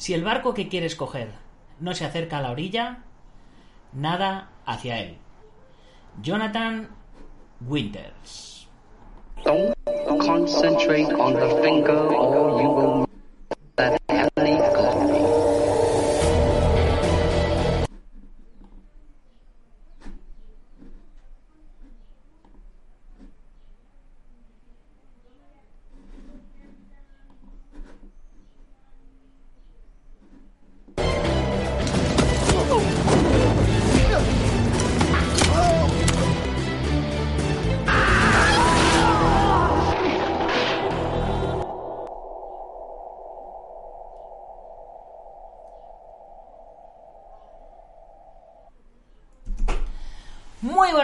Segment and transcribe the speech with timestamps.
[0.00, 1.32] Si el barco que quieres coger
[1.78, 3.00] no se acerca a la orilla,
[3.92, 5.18] nada hacia él.
[6.22, 6.88] Jonathan
[7.68, 8.66] Winters.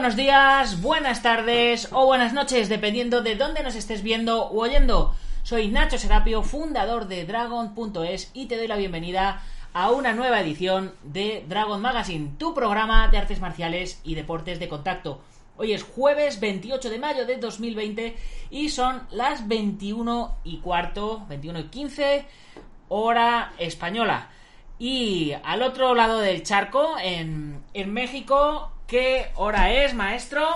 [0.06, 5.16] Buenos días, buenas tardes o buenas noches, dependiendo de dónde nos estés viendo u oyendo.
[5.42, 10.94] Soy Nacho Serapio, fundador de Dragon.es y te doy la bienvenida a una nueva edición
[11.02, 15.22] de Dragon Magazine, tu programa de artes marciales y deportes de contacto.
[15.56, 18.16] Hoy es jueves 28 de mayo de 2020
[18.50, 22.26] y son las 21 y cuarto, 21 y 15,
[22.90, 24.30] hora española.
[24.78, 30.46] Y al otro lado del charco, en, en México, ¿qué hora es, maestro?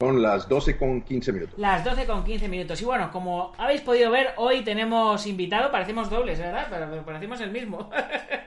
[0.00, 1.58] Son las 12 con 15 minutos.
[1.58, 2.80] Las 12 con 15 minutos.
[2.82, 6.66] Y bueno, como habéis podido ver, hoy tenemos invitado, parecemos dobles, ¿verdad?
[6.68, 7.90] Pero, parecemos el mismo.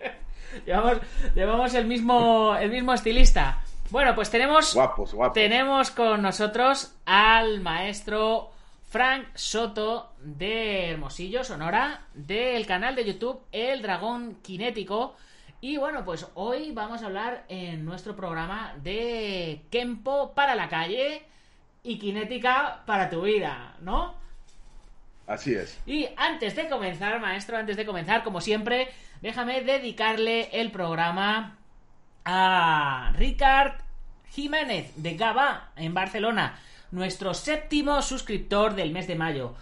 [0.66, 0.98] llevamos,
[1.36, 3.62] llevamos el mismo, el mismo estilista.
[3.90, 5.34] Bueno, pues tenemos, Guapos, guapos.
[5.34, 8.52] tenemos con nosotros al maestro
[8.86, 15.16] Frank Soto de Hermosillo, Sonora, del canal de YouTube El Dragón Kinético.
[15.62, 21.24] Y bueno, pues hoy vamos a hablar en nuestro programa de Kempo para la calle
[21.84, 24.16] y Kinética para tu vida, ¿no?
[25.28, 25.78] Así es.
[25.86, 28.88] Y antes de comenzar, maestro, antes de comenzar, como siempre,
[29.22, 31.58] déjame dedicarle el programa
[32.24, 33.74] a Ricard
[34.30, 36.58] Jiménez de Gaba en Barcelona,
[36.92, 39.56] nuestro séptimo suscriptor del mes de mayo.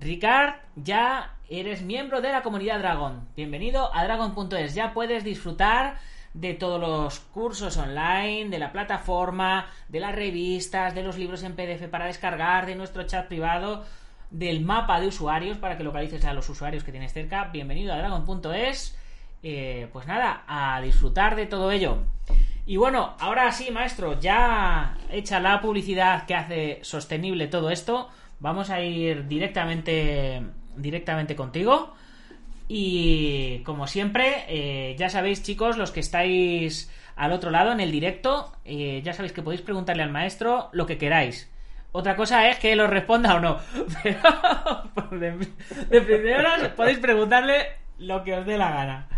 [0.00, 3.28] Ricard, ya eres miembro de la comunidad Dragon.
[3.36, 4.74] Bienvenido a Dragon.es.
[4.74, 5.98] Ya puedes disfrutar
[6.32, 11.54] de todos los cursos online, de la plataforma, de las revistas, de los libros en
[11.54, 13.84] PDF para descargar, de nuestro chat privado,
[14.30, 17.50] del mapa de usuarios para que localices a los usuarios que tienes cerca.
[17.52, 18.96] Bienvenido a Dragon.es.
[19.42, 21.98] Eh, pues nada, a disfrutar de todo ello.
[22.64, 28.08] Y bueno, ahora sí, maestro, ya hecha la publicidad que hace sostenible todo esto,
[28.40, 30.42] vamos a ir directamente,
[30.76, 31.94] directamente contigo.
[32.68, 37.92] Y como siempre, eh, ya sabéis, chicos, los que estáis al otro lado en el
[37.92, 41.50] directo, eh, ya sabéis que podéis preguntarle al maestro lo que queráis.
[41.92, 43.58] Otra cosa es que lo responda o no.
[44.02, 44.20] Pero
[45.10, 45.48] de,
[45.90, 47.66] de primeras podéis preguntarle
[47.98, 49.08] lo que os dé la gana.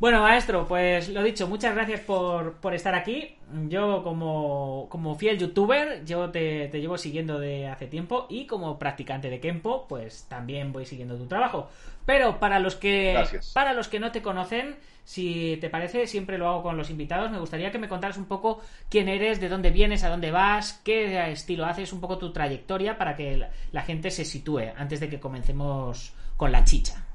[0.00, 3.36] Bueno, maestro, pues lo dicho, muchas gracias por, por estar aquí.
[3.68, 8.78] Yo como, como fiel youtuber, yo te, te, llevo siguiendo de hace tiempo y como
[8.78, 11.68] practicante de Kempo, pues también voy siguiendo tu trabajo.
[12.06, 13.52] Pero para los que Gracias.
[13.52, 17.32] para los que no te conocen, si te parece, siempre lo hago con los invitados,
[17.32, 20.80] me gustaría que me contaras un poco quién eres, de dónde vienes, a dónde vas,
[20.84, 25.00] qué estilo haces, un poco tu trayectoria para que la, la gente se sitúe antes
[25.00, 27.07] de que comencemos con la chicha.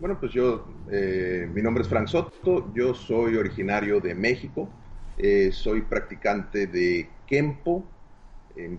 [0.00, 4.66] Bueno, pues yo, eh, mi nombre es Frank Soto, yo soy originario de México,
[5.18, 7.84] eh, soy practicante de Kempo,
[8.56, 8.78] eh,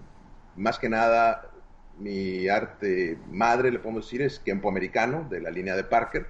[0.56, 1.52] más que nada
[2.00, 6.26] mi arte madre, le podemos decir, es Kempo americano, de la línea de Parker.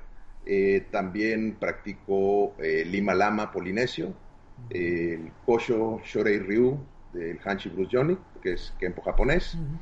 [0.46, 4.14] Eh, también practico Lima Lama polinesio,
[4.72, 6.78] el Kosho Shorei Ryu
[7.14, 9.80] del Hanshi Bruce Johnny, que es Kempo japonés, uh -huh.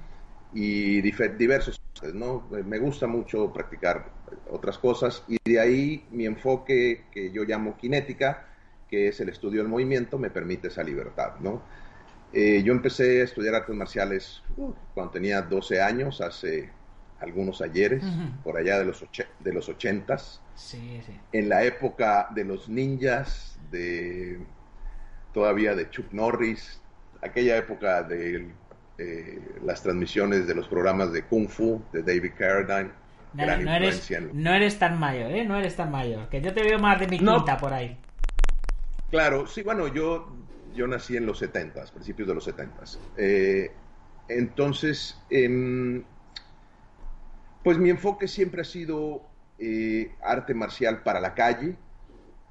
[0.53, 1.81] y diversos
[2.13, 2.47] ¿no?
[2.65, 4.18] Me gusta mucho practicar
[4.49, 8.47] otras cosas y de ahí mi enfoque que yo llamo kinética,
[8.89, 11.61] que es el estudio del movimiento, me permite esa libertad, ¿no?
[12.33, 16.69] Eh, yo empecé a estudiar artes marciales uh, cuando tenía 12 años, hace
[17.19, 18.43] algunos ayeres, uh -huh.
[18.43, 19.03] por allá de los,
[19.39, 21.19] de los 80s, sí, sí.
[21.31, 24.39] en la época de los ninjas, de
[25.33, 26.81] todavía de Chuck Norris,
[27.21, 28.53] aquella época del
[29.01, 32.91] eh, las transmisiones de los programas de Kung Fu de David Carradine.
[33.33, 34.31] No, gran no, eres, en...
[34.33, 35.45] no eres tan mayor, ¿eh?
[35.45, 36.29] No eres tan mayor.
[36.29, 37.37] Que yo te veo más de mi no.
[37.37, 37.97] quinta por ahí.
[39.11, 40.31] Claro, sí, bueno, yo,
[40.75, 42.83] yo nací en los 70, principios de los 70.
[43.17, 43.71] Eh,
[44.27, 46.03] entonces, eh,
[47.63, 49.23] pues mi enfoque siempre ha sido
[49.57, 51.75] eh, arte marcial para la calle.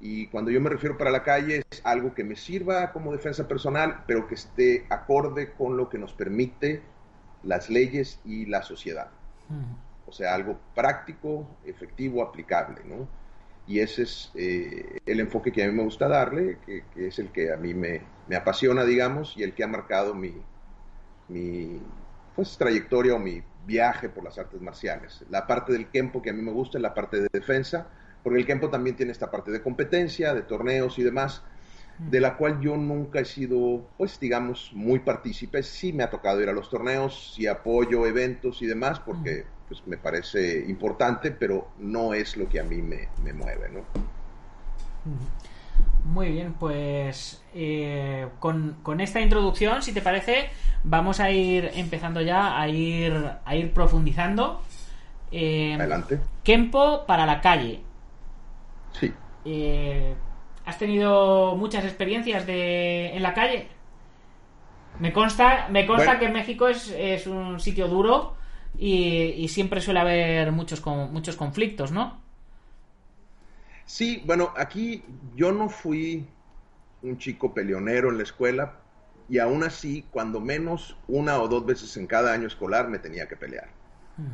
[0.01, 3.47] Y cuando yo me refiero para la calle es algo que me sirva como defensa
[3.47, 6.81] personal, pero que esté acorde con lo que nos permite
[7.43, 9.09] las leyes y la sociedad.
[9.49, 9.88] Mm.
[10.09, 13.07] O sea, algo práctico, efectivo, aplicable, ¿no?
[13.67, 17.19] Y ese es eh, el enfoque que a mí me gusta darle, que, que es
[17.19, 20.33] el que a mí me, me, apasiona, digamos, y el que ha marcado mi,
[21.27, 21.79] mi
[22.35, 25.23] pues, trayectoria o mi viaje por las artes marciales.
[25.29, 27.87] La parte del Kempo que a mí me gusta es la parte de defensa,
[28.23, 31.43] porque el Kempo también tiene esta parte de competencia, de torneos y demás,
[31.99, 35.61] de la cual yo nunca he sido, pues digamos, muy partícipe.
[35.61, 39.85] Sí me ha tocado ir a los torneos, sí apoyo eventos y demás, porque pues,
[39.85, 43.81] me parece importante, pero no es lo que a mí me, me mueve, ¿no?
[46.05, 50.49] Muy bien, pues eh, con, con, esta introducción, si te parece,
[50.83, 53.13] vamos a ir empezando ya a ir,
[53.45, 54.61] a ir profundizando.
[55.31, 56.19] Eh, Adelante.
[56.43, 57.81] Kempo para la calle.
[58.91, 59.13] Sí.
[59.45, 60.15] Eh,
[60.65, 63.67] ¿Has tenido muchas experiencias de, en la calle?
[64.99, 66.19] Me consta, me consta Bueno.
[66.19, 68.38] que México es, es un sitio duro
[68.77, 72.21] y, y siempre suele haber muchos, muchos conflictos, ¿no?
[73.85, 75.03] Sí, bueno, aquí
[75.35, 76.27] yo no fui
[77.01, 78.81] un chico peleonero en la escuela
[79.27, 83.27] y aún así, cuando menos una o dos veces en cada año escolar me tenía
[83.27, 83.69] que pelear.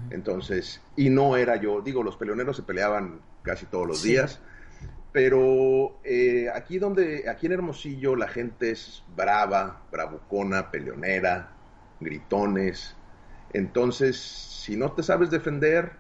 [0.10, 4.02] Entonces, y no era yo, digo, los peleoneros se peleaban casi todos los Sí.
[4.02, 4.42] días,
[5.12, 11.58] pero eh, aquí donde, aquí en Hermosillo la gente es brava, bravucona, peleonera,
[12.00, 12.98] gritones.
[13.56, 15.94] Entonces, si no te sabes defender,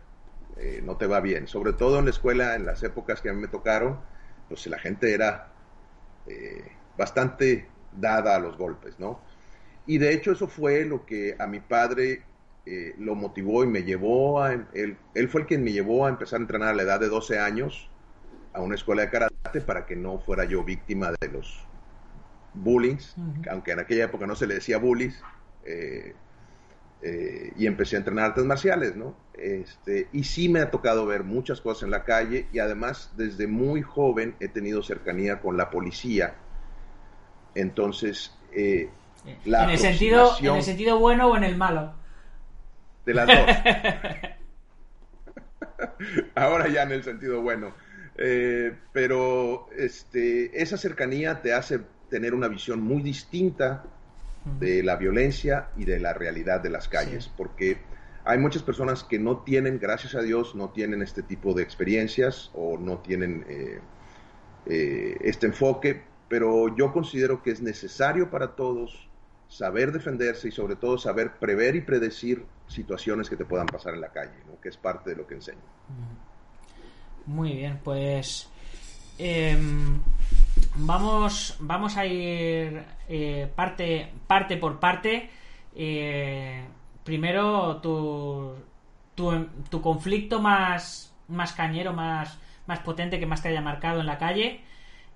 [0.57, 1.47] eh, no te va bien.
[1.47, 3.99] Sobre todo en la escuela, en las épocas que a mí me tocaron,
[4.49, 5.53] pues la gente era
[6.27, 9.21] eh, bastante dada a los golpes, ¿no?
[9.85, 12.25] Y de hecho eso fue lo que a mi padre
[12.65, 14.53] eh, lo motivó y me llevó a...
[14.53, 17.09] Él, él fue el quien me llevó a empezar a entrenar a la edad de
[17.09, 17.89] 12 años
[18.53, 21.67] a una escuela de karate para que no fuera yo víctima de los
[22.53, 23.43] bullings, Ujú.
[23.49, 25.23] aunque en aquella época no se le decía bullies,
[25.63, 26.15] eh,
[27.07, 29.15] eh, y empecé a entrenar artes marciales, ¿no?
[29.35, 33.45] Este, y sí me ha tocado ver muchas cosas en la calle y además desde
[33.45, 36.33] muy joven he tenido cercanía con la policía.
[37.53, 38.89] Entonces, eh,
[39.43, 41.93] La en, el sentido, en el sentido bueno o en el malo.
[43.05, 43.37] de las dos.
[46.33, 47.71] Ahora ya en el sentido bueno.
[48.17, 53.83] Eh, pero este, esa cercanía te hace tener una visión muy distinta
[54.59, 57.31] de la violencia y de la realidad de las calles, Sí.
[57.35, 57.77] porque
[58.23, 62.51] hay muchas personas que no tienen, gracias a Dios, no tienen este tipo de experiencias
[62.53, 63.79] o no tienen eh,
[64.67, 69.09] eh, este enfoque, pero yo considero que es necesario para todos
[69.47, 74.01] saber defenderse y sobre todo saber prever y predecir situaciones que te puedan pasar en
[74.01, 74.59] la calle, ¿no?
[74.59, 75.61] que es parte de lo que enseño.
[77.27, 78.49] Muy bien, pues
[79.19, 79.99] em,
[80.77, 85.29] vamos, vamos a ir eh, parte, parte por parte.
[85.75, 86.65] Eh,
[87.03, 88.55] primero, tu,
[89.15, 94.17] tu, conflicto más, más cañero, más, más potente que más te haya marcado en la
[94.17, 94.61] calle.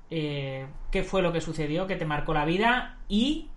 [0.10, 2.98] Eh, ¿Qué fue lo que sucedió que te marcó la vida?
[3.08, 3.50] Y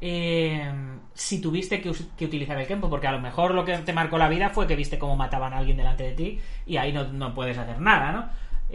[0.00, 0.72] eh,
[1.14, 4.28] si tuviste que, utilizar el tiempo, porque a lo mejor lo que te marcó la
[4.28, 7.34] vida fue que viste cómo mataban a alguien delante de ti y ahí no, no
[7.34, 8.28] puedes hacer nada, ¿no?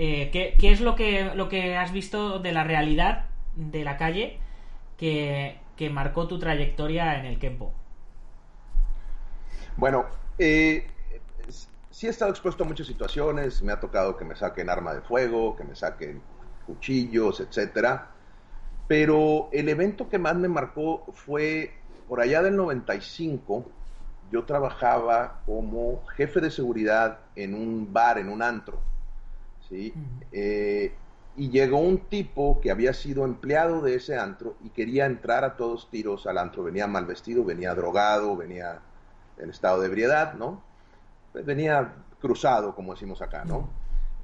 [0.04, 4.40] Eh, ¿qué, es lo que, lo que has visto de la realidad de la calle
[4.98, 7.72] que, que marcó tu trayectoria en el Kempo?
[9.78, 10.08] Bueno,
[10.40, 10.88] eh,
[11.92, 15.02] sí he estado expuesto a muchas situaciones, me ha tocado que me saquen arma de
[15.02, 16.20] fuego, que me saquen
[16.66, 18.08] cuchillos, etcétera.
[18.88, 21.76] Pero el evento que más me marcó fue
[22.10, 23.70] por allá del 95.
[24.32, 28.82] Yo trabajaba como jefe de seguridad en un bar, en un antro.
[29.72, 30.94] Eh,
[31.38, 35.56] y llegó un tipo que había sido empleado de ese antro y quería entrar a
[35.56, 36.64] todos tiros al antro.
[36.64, 38.82] Venía mal vestido, venía drogado, venía
[39.38, 40.62] en estado de ebriedad, ¿no?
[41.32, 43.70] Pues venía cruzado, como decimos acá, ¿no?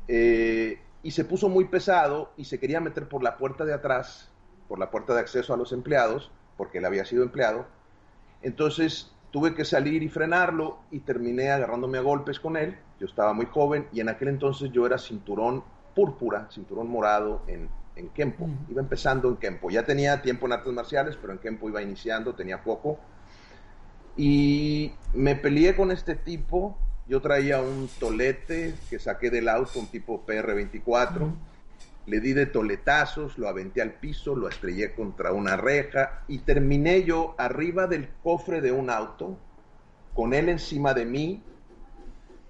[0.07, 4.29] Eh, y se puso muy pesado y se quería meter por la puerta de atrás,
[4.67, 7.65] por la puerta de acceso a los empleados, porque él había sido empleado.
[8.41, 12.75] Entonces tuve que salir y frenarlo y terminé agarrándome a golpes con él.
[12.99, 15.63] Yo estaba muy joven y en aquel entonces yo era cinturón
[15.93, 18.49] púrpura, cinturón morado en, en Kempo.
[18.67, 19.69] Iba empezando en Kempo.
[19.69, 22.97] Ya tenía tiempo en artes marciales, pero en Kempo iba iniciando, tenía poco.
[24.15, 26.75] Y me peleé con este tipo.
[27.07, 31.15] Yo traía un tolete que saqué del auto, un tipo PR24.
[31.15, 31.31] Ujú.
[32.07, 37.03] Le di de toletazos, lo aventé al piso, lo estrellé contra una reja y terminé
[37.03, 39.37] yo arriba del cofre de un auto,
[40.13, 41.43] con él encima de mí,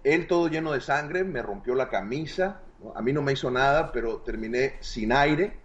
[0.03, 2.93] él todo lleno de sangre, me rompió la camisa, ¿no?
[2.95, 5.57] a mí no me hizo nada, pero terminé sin aire,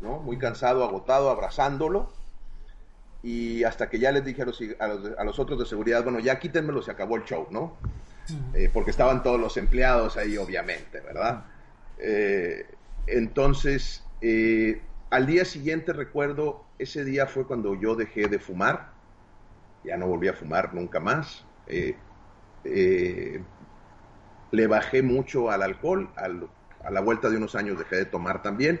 [0.00, 0.20] ¿no?
[0.20, 2.10] muy cansado, agotado, abrazándolo.
[3.22, 6.02] Y hasta que ya les dije a los, a los, a los otros de seguridad,
[6.02, 7.76] bueno, ya quítenmelo, se acabó el show, ¿no?
[8.54, 11.44] eh, porque estaban todos los empleados ahí, obviamente, ¿verdad?
[11.98, 12.66] Eh,
[13.06, 18.94] entonces, eh, al día siguiente recuerdo, ese día fue cuando yo dejé de fumar,
[19.82, 21.46] ya no volví a fumar nunca más.
[21.66, 22.02] Eh,
[22.64, 23.44] eh,
[24.50, 28.42] le bajé mucho al alcohol, al- a la vuelta de unos años dejé de tomar
[28.42, 28.80] también,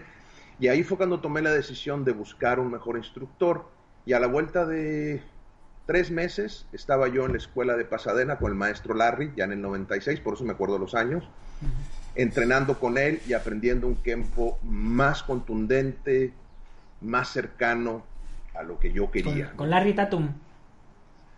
[0.58, 3.72] y ahí fue cuando tomé la decisión de buscar un mejor instructor,
[4.04, 5.22] y a la vuelta de
[5.86, 9.52] tres meses estaba yo en la escuela de Pasadena con el maestro Larry, ya en
[9.52, 11.30] el 96, por eso me acuerdo los años,
[12.14, 16.32] entrenando con él y aprendiendo un Kempo más contundente,
[17.00, 18.04] más cercano
[18.54, 19.52] a lo que yo quería.
[19.52, 20.28] con Larry Tatum.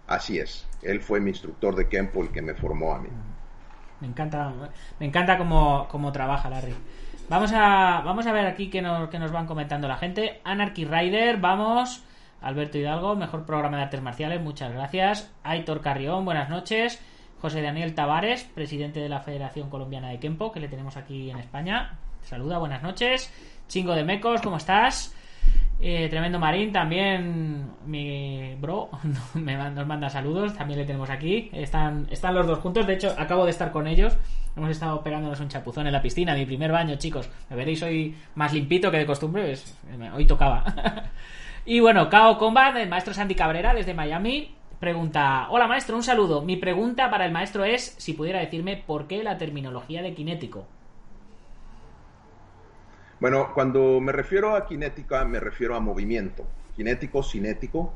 [0.06, 3.08] Así es, él fue mi instructor de Kempo, el que me formó a mí.
[4.00, 4.52] Me encanta,
[5.00, 6.74] me encanta cómo, cómo trabaja Larry.
[7.28, 10.40] Vamos a, vamos a ver aquí que nos, que nos van comentando la gente.
[10.44, 12.04] Anarchy Rider, vamos.
[12.40, 15.32] Alberto Hidalgo, mejor programa de artes marciales, muchas gracias.
[15.42, 17.00] Aitor Carrión, buenas noches.
[17.40, 21.38] José Daniel Tavares, presidente de la Federación Colombiana de Kempo, que le tenemos aquí en
[21.38, 21.98] España.
[22.22, 23.32] Saluda, buenas noches.
[23.68, 25.14] Chingo de Mecos, ¿cómo estás?
[25.78, 28.88] Eh, Tremendo Marín, también mi bro
[29.34, 31.50] me nos manda saludos, también le tenemos aquí.
[31.52, 34.16] Están, están los dos juntos, de hecho acabo de estar con ellos.
[34.56, 37.28] Hemos estado pegándonos un chapuzón en la piscina, mi primer baño, chicos.
[37.50, 39.78] Me veréis hoy más limpito que de costumbre, es-
[40.14, 40.64] hoy tocaba.
[41.66, 46.42] y bueno, Kao Combat, el maestro Sandy Cabrera desde Miami, pregunta, hola maestro, un saludo.
[46.42, 50.66] Mi pregunta para el maestro es si pudiera decirme por qué la terminología de kinético.
[53.18, 56.46] Bueno, cuando me refiero a cinética, me refiero a movimiento.
[56.76, 57.94] Cinético, cinético.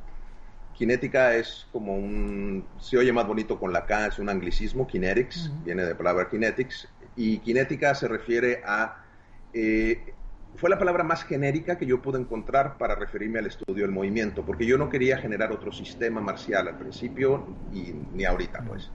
[0.76, 2.64] Cinética es como un.
[2.78, 4.86] Se oye más bonito con la K, es un anglicismo.
[4.86, 6.88] Kinetics, viene de la palabra kinetics.
[7.16, 9.04] Y cinética se refiere a.
[9.52, 10.14] eh,
[10.56, 14.44] fue la palabra más genérica que yo pude encontrar para referirme al estudio del movimiento,
[14.44, 18.90] porque yo no quería generar otro sistema marcial al principio y ni ahorita, pues.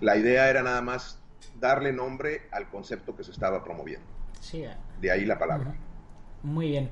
[0.00, 1.20] La idea era nada más
[1.60, 4.06] darle nombre al concepto que se estaba promoviendo.
[4.40, 4.70] Sí, eh.
[5.00, 5.74] De ahí la palabra.
[6.42, 6.90] Muy bien.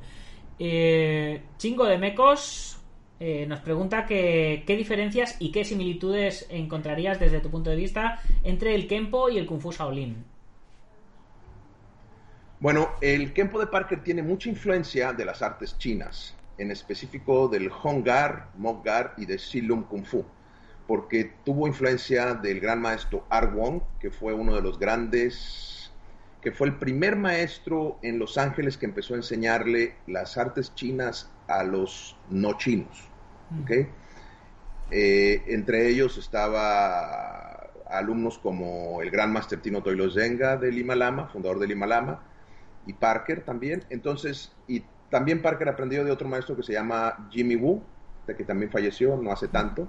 [0.58, 2.80] Eh, Chingo de Mecos
[3.18, 8.20] eh, nos pregunta que, qué diferencias y qué similitudes encontrarías desde tu punto de vista
[8.44, 10.24] entre el Kempo y el Kung Fu Shaolin.
[12.58, 17.70] Bueno, el Kempo de Parker tiene mucha influencia de las artes chinas, en específico del
[17.70, 20.24] Honggar, Moggar y de Silum Kung Fu,
[20.86, 25.92] porque tuvo influencia del gran maestro Ar Wong, que fue uno de los grandes,
[26.40, 31.30] que fue el primer maestro en Los Ángeles que empezó a enseñarle las artes chinas
[31.48, 33.10] a los no chinos.
[33.62, 33.70] ¿ok?
[34.90, 41.28] Eh, entre ellos estaba alumnos como el gran Master Tino Toilo Zenga del Lima Lama,
[41.28, 42.22] fundador del Lima Lama,
[42.86, 43.84] y Parker también.
[43.90, 47.82] Entonces, y también Parker aprendió de otro maestro que se llama Jimmy Wu,
[48.26, 49.88] de que también falleció no hace tanto.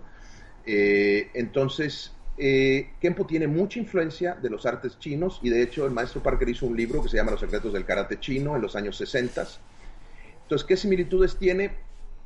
[0.66, 5.92] Eh, entonces, eh, Kempo tiene mucha influencia de los artes chinos y de hecho el
[5.92, 8.75] maestro Parker hizo un libro que se llama Los secretos del karate chino en los
[8.75, 9.48] años 60.
[10.44, 11.72] Entonces, ¿qué similitudes tiene?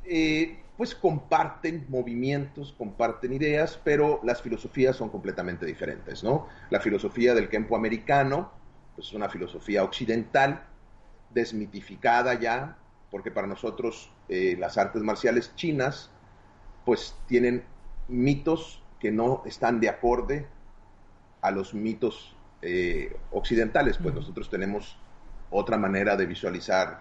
[0.04, 6.48] Eh, pues comparten movimientos, comparten ideas, pero las filosofías son completamente diferentes, ¿no?
[6.70, 8.52] La filosofía del Kempo americano,
[8.94, 10.64] pues es una filosofía occidental,
[11.30, 12.76] desmitificada ya,
[13.10, 16.10] porque para nosotros eh, las artes marciales chinas,
[16.84, 17.64] pues tienen
[18.08, 20.48] mitos que no están de acorde
[21.40, 24.20] a los mitos eh, occidentales, pues Ujú.
[24.20, 24.98] nosotros tenemos
[25.50, 27.00] otra manera de visualizar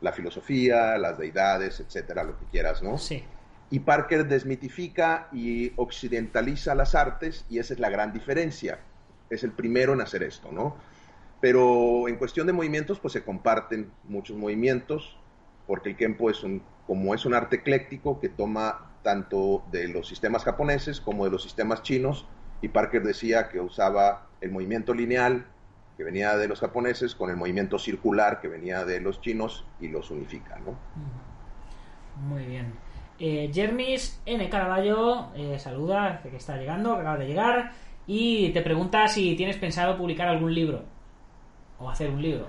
[0.00, 2.98] la filosofía, las deidades, etcétera, lo que quieras, ¿no?
[2.98, 3.24] Sí.
[3.70, 8.78] Y Parker desmitifica y occidentaliza las artes y esa es la gran diferencia.
[9.28, 10.76] Es el primero en hacer esto, ¿no?
[11.40, 15.16] Pero en cuestión de movimientos, pues se comparten muchos movimientos,
[15.66, 20.08] porque el Kempo es un, como es un arte ecléctico que toma tanto de los
[20.08, 22.26] sistemas japoneses como de los sistemas chinos,
[22.60, 25.46] y Parker decía que usaba el movimiento lineal
[25.96, 29.88] que venía de los japoneses con el movimiento circular que venía de los chinos y
[29.88, 30.76] los unifica, ¿no?
[32.28, 32.72] Muy bien.
[33.20, 34.48] Eh, Jermis N.
[34.48, 37.72] Caraballo eh, saluda, que está llegando, que acaba de llegar,
[38.06, 40.97] y te pregunta si tienes pensado publicar algún libro
[41.78, 42.48] o hacer un libro.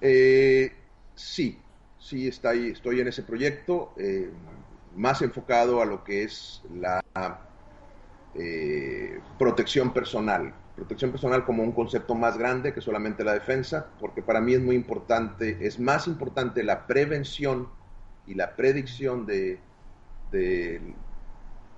[0.00, 0.72] Eh,
[1.14, 1.58] sí,
[1.98, 4.30] sí estoy en ese proyecto, eh,
[4.94, 7.00] más enfocado a lo que es la
[8.34, 10.52] eh, protección personal.
[10.74, 14.60] Protección personal como un concepto más grande que solamente la defensa, porque para mí es
[14.60, 17.68] muy importante, es más importante la prevención
[18.26, 19.58] y la predicción de,
[20.30, 20.94] de,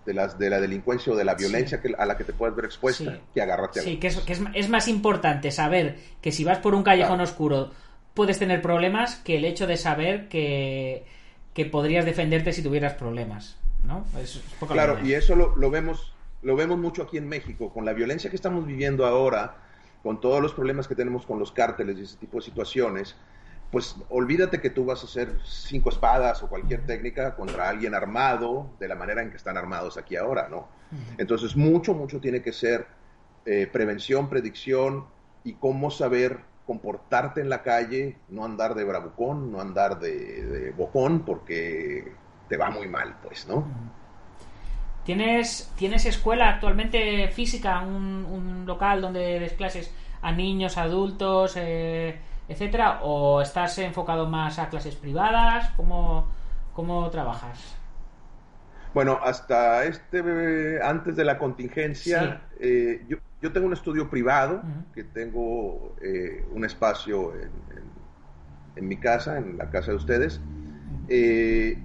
[0.08, 2.56] de las, de la delincuencia o de la violencia que, a la que te puedes
[2.56, 3.20] ver expuesta Sí.
[3.34, 6.58] que agarrarte a Sí, que, es, que es, es más importante saber que si vas
[6.58, 7.24] por un callejón Claro.
[7.24, 7.70] oscuro
[8.14, 11.04] puedes tener problemas que el hecho de saber que,
[11.52, 13.56] que podrías defenderte si tuvieras problemas.
[13.84, 14.06] ¿No?
[14.18, 17.84] Es, Claro, la y eso lo, lo vemos lo vemos mucho aquí en México, con
[17.84, 19.56] la violencia que estamos viviendo ahora,
[20.02, 23.14] con todos los problemas que tenemos con los cárteles y ese tipo de situaciones,
[23.70, 28.70] pues olvídate que tú vas a hacer cinco espadas o cualquier técnica contra alguien armado
[28.80, 30.68] de la manera en que están armados aquí ahora, ¿no?
[31.18, 32.86] Entonces, mucho, mucho tiene que ser
[33.44, 35.04] eh, prevención, predicción
[35.44, 40.70] y cómo saber comportarte en la calle, no andar de bravucón, no andar de, de
[40.70, 42.12] bocón, porque
[42.48, 43.66] te va muy mal, pues, ¿no?
[45.04, 52.18] ¿Tienes, ¿Tienes escuela actualmente física, un, un local donde des clases a niños, adultos, eh,
[52.48, 53.00] etcétera?
[53.02, 55.70] ¿O estás enfocado más a clases privadas?
[55.76, 56.26] ¿Cómo,
[56.72, 57.76] cómo trabajas?
[58.94, 64.66] Bueno, hasta este, antes de la contingencia, eh, yo, yo, tengo un estudio privado, uh
[64.66, 64.94] -huh.
[64.94, 67.84] que tengo eh, un espacio en, en,
[68.76, 70.40] en, mi casa, en la casa de ustedes,
[71.08, 71.78] eh,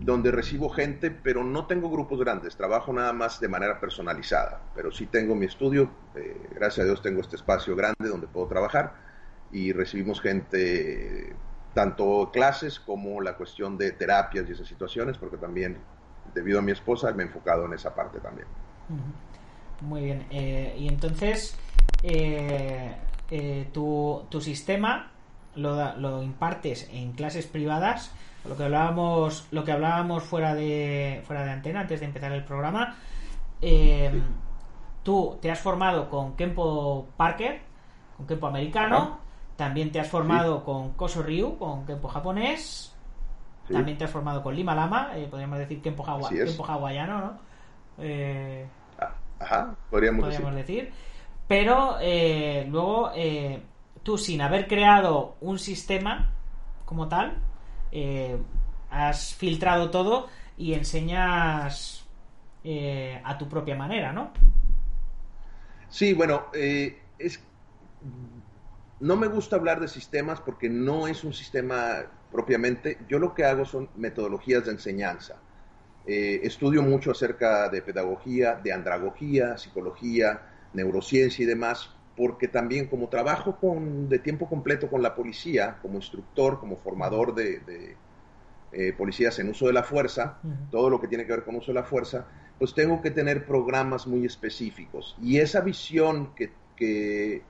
[0.00, 4.92] donde recibo gente, pero no tengo grupos grandes, trabajo nada más de manera personalizada, pero
[4.92, 9.05] sí tengo mi estudio, eh, gracias a Dios tengo este espacio grande donde puedo trabajar
[9.52, 11.34] y recibimos gente,
[11.74, 15.78] tanto clases como la cuestión de terapias y esas situaciones, porque también
[16.34, 18.48] debido a mi esposa me he enfocado en esa parte también.
[19.80, 21.56] Muy bien, eh, y entonces
[22.02, 22.94] eh,
[23.30, 25.10] eh, tu, tu, sistema
[25.54, 28.12] lo, lo, impartes en clases privadas,
[28.48, 32.44] lo que hablábamos, lo que hablábamos fuera de fuera de antena antes de empezar el
[32.44, 32.96] programa.
[33.60, 34.08] Sí.
[35.02, 37.60] Tú te has formado con Kempo Parker,
[38.16, 39.20] con Kempo americano.
[39.56, 40.64] También te has formado sí.
[40.64, 42.96] con Koso Ryu, con Kempo japonés,
[43.66, 43.72] Sí.
[43.72, 47.38] También te has formado con Lima Lama, eh, podríamos decir Kempo, Hawa Kempo hawaiano, ¿no?
[47.98, 48.64] Eh,
[49.40, 50.84] Ajá, podríamos, podríamos decir.
[50.84, 50.94] decir.
[51.48, 53.10] Pero eh, luego,
[54.02, 56.30] tú sin haber creado un sistema
[56.84, 57.38] como tal,
[58.90, 62.06] has filtrado todo y enseñas
[63.24, 64.30] a tu propia manera, ¿no?
[65.88, 67.42] Sí, bueno, es
[69.00, 72.98] no me gusta hablar de sistemas porque no es un sistema propiamente.
[73.08, 75.36] Yo lo que hago son metodologías de enseñanza.
[76.06, 80.40] Eh, estudio mucho acerca de pedagogía, de andragogía, psicología,
[80.72, 85.96] neurociencia y demás, porque también como trabajo con, de tiempo completo con la policía, como
[85.96, 87.96] instructor, como formador de, de
[88.72, 90.70] eh, policías en uso de la fuerza, uh -huh.
[90.70, 92.26] todo lo que tiene que ver con uso de la fuerza,
[92.58, 95.16] pues tengo que tener programas muy específicos.
[95.20, 97.42] Y esa visión que, que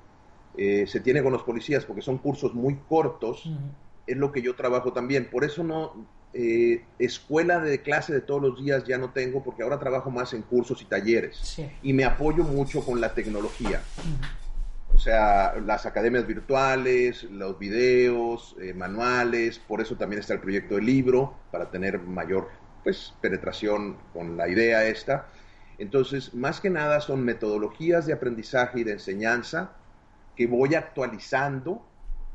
[0.57, 3.59] eh, se tiene con los policías, porque son cursos muy cortos, uh -huh.
[4.07, 5.29] es lo que yo trabajo también.
[5.31, 9.62] Por eso no, eh, escuela de clase de todos los días ya no tengo, porque
[9.62, 11.37] ahora trabajo más en cursos y talleres.
[11.37, 11.71] Sí.
[11.83, 13.83] Y me apoyo mucho con la tecnología.
[13.99, 14.47] Uh -huh.
[14.95, 20.77] O sea, las academias virtuales, los videos, eh, manuales, por eso también está el proyecto
[20.77, 22.49] del libro, para tener mayor
[22.83, 25.27] pues, penetración con la idea esta.
[25.79, 29.73] Entonces, más que nada son metodologías de aprendizaje y de enseñanza
[30.37, 31.83] que voy actualizando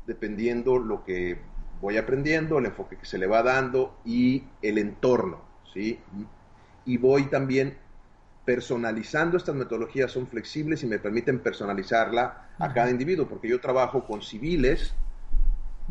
[0.06, 1.38] dependiendo lo que
[1.80, 5.40] voy aprendiendo, el enfoque que se le va dando y el entorno,
[5.72, 5.98] ¿sí?
[6.84, 7.76] Y voy también
[8.44, 14.04] personalizando estas metodologías, son flexibles y me permiten personalizarla a cada individuo, porque yo trabajo
[14.04, 14.94] con civiles,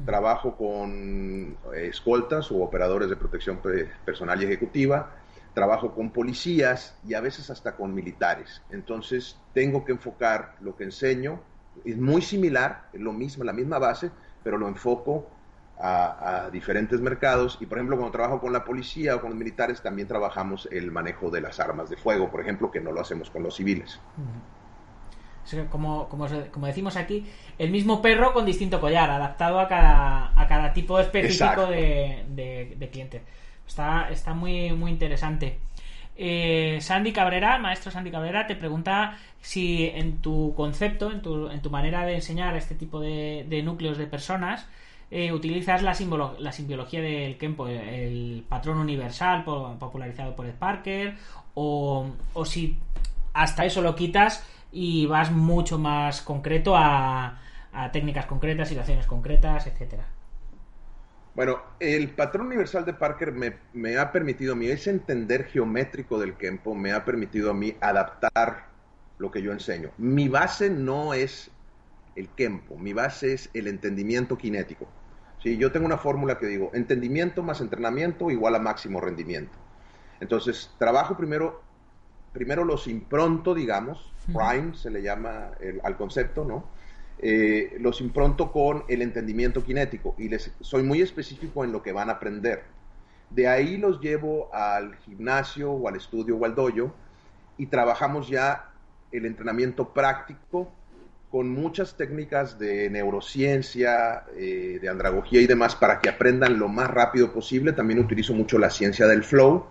[0.05, 3.59] trabajo con escoltas o operadores de protección
[4.05, 5.15] personal y ejecutiva,
[5.53, 8.61] trabajo con policías y a veces hasta con militares.
[8.69, 11.41] Entonces tengo que enfocar lo que enseño
[11.85, 14.11] es muy similar, es lo mismo, la misma base,
[14.43, 15.29] pero lo enfoco
[15.79, 17.57] a, a, diferentes mercados.
[17.61, 20.91] Y por ejemplo, cuando trabajo con la policía o con los militares, también trabajamos el
[20.91, 23.99] manejo de las armas de fuego, por ejemplo, que no lo hacemos con los civiles.
[25.69, 27.25] Como, como, como decimos aquí,
[27.57, 32.75] el mismo perro con distinto collar, adaptado a cada, a cada tipo específico de, de,
[32.77, 33.23] de, cliente.
[33.67, 35.59] Está, está muy, muy interesante.
[36.15, 41.61] Eh, Sandy Cabrera, maestro Sandy Cabrera, te pregunta si en tu concepto, en tu, en
[41.61, 44.67] tu manera de enseñar este tipo de, núcleos de personas,
[45.09, 51.15] eh, utilizas la, simbolo la simbiología del Kempo, el patrón universal popularizado por Ed Parker,
[51.55, 52.77] o, o, si
[53.33, 57.39] hasta eso lo quitas y vas mucho más concreto a,
[57.73, 60.05] a técnicas concretas, situaciones concretas, etcétera.
[61.33, 66.19] Bueno, el patrón universal de Parker me, me, ha permitido a mí, ese entender geométrico
[66.19, 68.65] del Kempo me ha permitido a mí adaptar
[69.17, 69.91] lo que yo enseño.
[69.97, 71.49] Mi base no es
[72.15, 74.87] el Kempo, mi base es el entendimiento cinético.
[75.41, 75.57] ¿Sí?
[75.57, 79.57] Yo tengo una fórmula que digo, entendimiento más entrenamiento igual a máximo rendimiento.
[80.19, 81.63] Entonces, trabajo primero,
[82.33, 86.65] primero los impronto, digamos, prime se le llama el, al concepto, ¿no?
[87.23, 91.91] Eh, los impronto con el entendimiento cinético y les soy muy específico en lo que
[91.91, 92.63] van a aprender.
[93.29, 96.93] De ahí los llevo al gimnasio o al estudio o al dojo
[97.57, 98.71] y trabajamos ya
[99.11, 100.71] el entrenamiento práctico
[101.29, 106.89] con muchas técnicas de neurociencia, eh, de andragogía y demás para que aprendan lo más
[106.89, 107.71] rápido posible.
[107.71, 109.65] También utilizo mucho la ciencia del flow.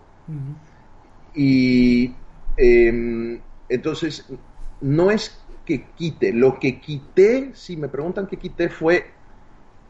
[1.34, 2.14] Y
[2.56, 4.26] em, entonces,
[4.80, 9.10] no es que quite, lo que quité, si me preguntan qué quité, fue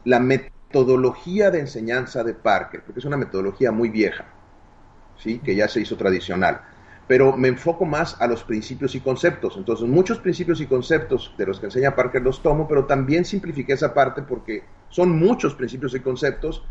[0.04, 4.26] la metodología de enseñanza de Parker, porque es una metodología muy vieja,
[5.18, 5.38] ¿sí?
[5.38, 6.62] que ya se hizo tradicional
[7.11, 9.56] pero me enfoco más a los principios y conceptos.
[9.56, 13.72] Entonces, muchos principios y conceptos de los que enseña Parker los tomo, pero también simplifiqué
[13.72, 16.62] esa parte porque son muchos principios y conceptos,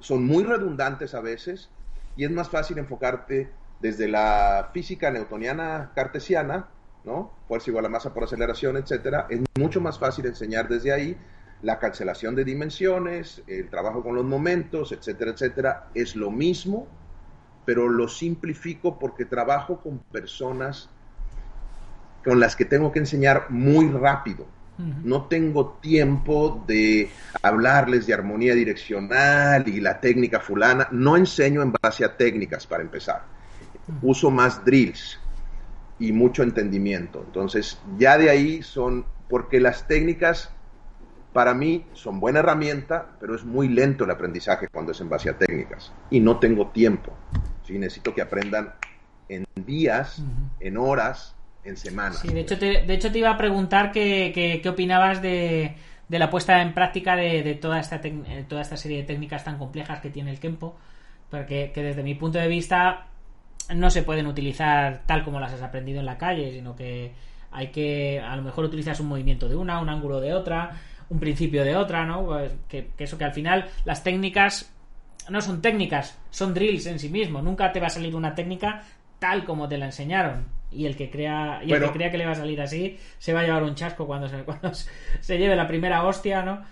[0.00, 1.70] son muy redundantes a veces,
[2.14, 6.68] y es más fácil enfocarte desde la física newtoniana cartesiana,
[7.06, 7.32] ¿no?
[7.46, 9.26] Fuerza igual a masa por aceleración, etcétera.
[9.30, 11.16] Es mucho más fácil enseñar desde ahí
[11.62, 15.88] la cancelación de dimensiones, el trabajo con los momentos, etcétera, etcétera.
[15.94, 16.86] Es lo mismo,
[17.64, 20.90] pero lo simplifico porque trabajo con personas
[22.24, 24.46] con las que tengo que enseñar muy rápido.
[25.04, 27.08] No tengo tiempo de
[27.40, 30.86] hablarles de armonía direccional y la técnica fulana.
[30.90, 33.22] No enseño en base a técnicas para empezar.
[34.02, 35.18] Uso más drills
[35.98, 37.22] y mucho entendimiento.
[37.26, 40.50] Entonces, ya de ahí son, porque las técnicas
[41.32, 45.28] para mí son buena herramienta, pero es muy lento el aprendizaje cuando es en base
[45.28, 47.12] a técnicas y no tengo tiempo.
[47.66, 48.74] Sí, necesito que aprendan
[49.28, 50.22] en días,
[50.60, 52.20] en horas, en semanas.
[52.20, 55.76] Sí, de hecho te, de hecho te iba a preguntar qué, opinabas de,
[56.08, 60.00] la puesta en práctica de, toda, esta eh, toda esta serie de técnicas tan complejas
[60.00, 60.76] que tiene el Kempo,
[61.30, 63.08] porque que desde mi punto de vista
[63.74, 67.12] no se pueden utilizar tal como las has aprendido en la calle, sino que
[67.50, 70.72] hay que, a lo mejor utilizas un movimiento de una, un ángulo de otra,
[71.08, 72.26] un principio de otra, ¿no?
[72.26, 74.72] Pues que, que eso que al final las técnicas
[75.28, 77.42] no son técnicas, son drills en sí mismo.
[77.42, 78.82] Nunca te va a salir una técnica
[79.18, 80.46] tal como te la enseñaron.
[80.70, 83.32] Y el que crea, y el que crea que le va a salir así, se
[83.32, 86.62] va a llevar un chasco cuando se, cuando se lleve la primera hostia, ¿no?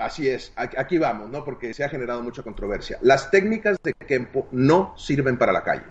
[0.00, 1.44] Así es, aquí vamos, ¿no?
[1.44, 2.96] Porque se ha generado mucha controversia.
[3.02, 5.84] Las técnicas de Kempo no sirven para la calle.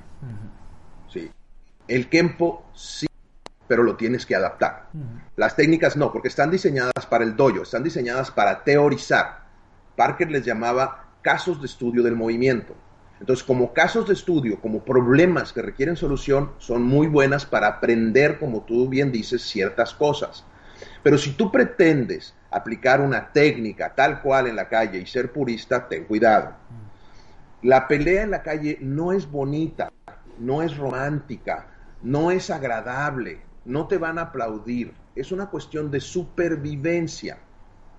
[1.08, 1.32] Sí.
[1.88, 3.06] El Kempo sí,
[3.67, 4.89] pero lo tienes que adaptar.
[5.36, 9.45] Las técnicas no, porque están diseñadas para el dojo, están diseñadas para teorizar.
[9.95, 12.76] Parker les llamaba casos de estudio del movimiento.
[13.19, 18.39] Entonces, como casos de estudio, como problemas que requieren solución, son muy buenas para aprender,
[18.39, 20.45] como tú bien dices, ciertas cosas.
[21.04, 25.88] Pero si tú pretendes aplicar una técnica tal cual en la calle y ser purista,
[25.88, 26.53] ten cuidado.
[27.62, 29.91] La pelea en la calle no es bonita,
[30.39, 31.67] no es romántica,
[32.01, 34.93] no es agradable, no te van a aplaudir.
[35.15, 37.38] Es una cuestión de supervivencia.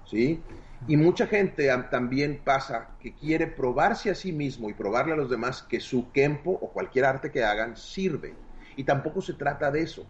[0.06, 0.42] ¿Sí?
[0.88, 5.30] Y mucha gente también pasa que quiere probarse a sí mismo y probarle a los
[5.30, 8.34] demás que su kempo o cualquier arte que hagan sirve.
[8.76, 10.06] Y tampoco se trata de eso.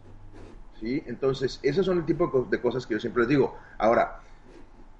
[0.81, 1.03] ¿sí?
[1.07, 3.59] Entonces, esos son el tipo de cosas que yo siempre les digo.
[3.79, 4.21] Ahora,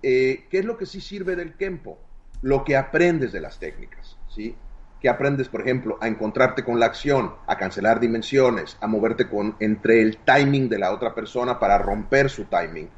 [0.03, 1.99] eh, ¿qué es lo que sí sirve del kempo?
[2.43, 4.17] Lo que aprendes de las técnicas.
[4.29, 4.55] ¿sí?
[5.01, 9.57] Que aprendes, por ejemplo, a encontrarte con la acción, a cancelar dimensiones, a moverte con,
[9.61, 12.89] entre el timing de la otra persona para romper su timing.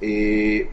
[0.00, 0.68] Eh,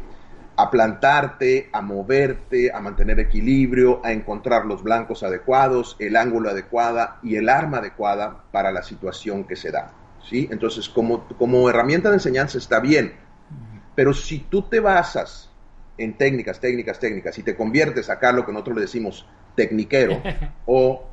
[0.60, 7.12] a plantarte, a moverte, a mantener equilibrio, a encontrar los blancos adecuados, el ángulo adecuado
[7.24, 9.94] y el arma adecuada para la situación que se da.
[10.30, 10.50] ¿sí?
[10.52, 13.14] Entonces, como, como herramienta de enseñanza está bien,
[13.96, 15.49] pero si tú te basas
[16.00, 20.22] en técnicas, técnicas, técnicas y te conviertes acá lo que nosotros le decimos tecniquero
[20.66, 21.06] o,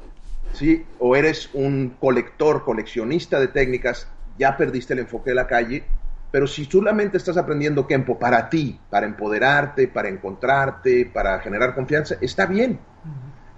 [0.52, 0.84] ¿sí?
[0.98, 5.84] o eres un colector, coleccionista de técnicas, ya perdiste el enfoque de la calle
[6.30, 12.16] pero si solamente estás aprendiendo Kempo para ti, para empoderarte, para encontrarte, para generar confianza,
[12.20, 12.78] está bien.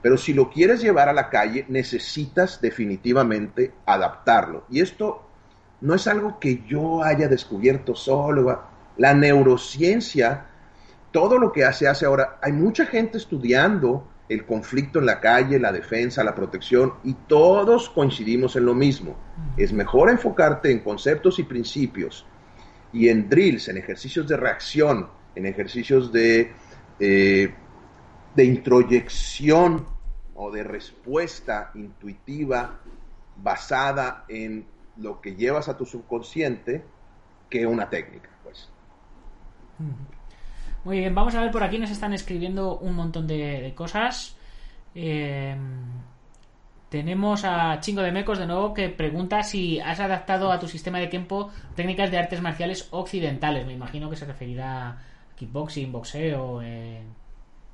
[0.00, 4.64] Pero si lo quieres llevar a la calle, necesitas definitivamente adaptarlo.
[4.70, 5.28] Y esto
[5.80, 8.62] no es algo que yo haya descubierto solo.
[8.96, 10.46] La neurociencia,
[11.10, 15.58] todo lo que se hace ahora, hay mucha gente estudiando el conflicto en la calle,
[15.58, 19.16] la defensa, la protección, y todos coincidimos en lo mismo.
[19.56, 22.26] Es mejor enfocarte en conceptos y principios
[22.92, 26.52] y en drills, en ejercicios de reacción, en ejercicios de,
[27.00, 27.54] eh,
[28.34, 29.86] de introyección
[30.34, 32.80] o de respuesta intuitiva
[33.36, 34.66] basada en
[34.96, 36.84] lo que llevas a tu subconsciente
[37.48, 38.68] que una técnica, pues.
[40.84, 44.36] Muy bien, vamos a ver por aquí nos están escribiendo un montón de, cosas.
[44.94, 45.56] Eh,
[46.88, 50.98] tenemos a Chingo de Mecos de nuevo que pregunta si has adaptado a tu sistema
[50.98, 53.66] de tiempo técnicas de artes marciales occidentales.
[53.66, 54.98] Me imagino que se referirá a
[55.36, 57.02] kickboxing, boxeo, eh,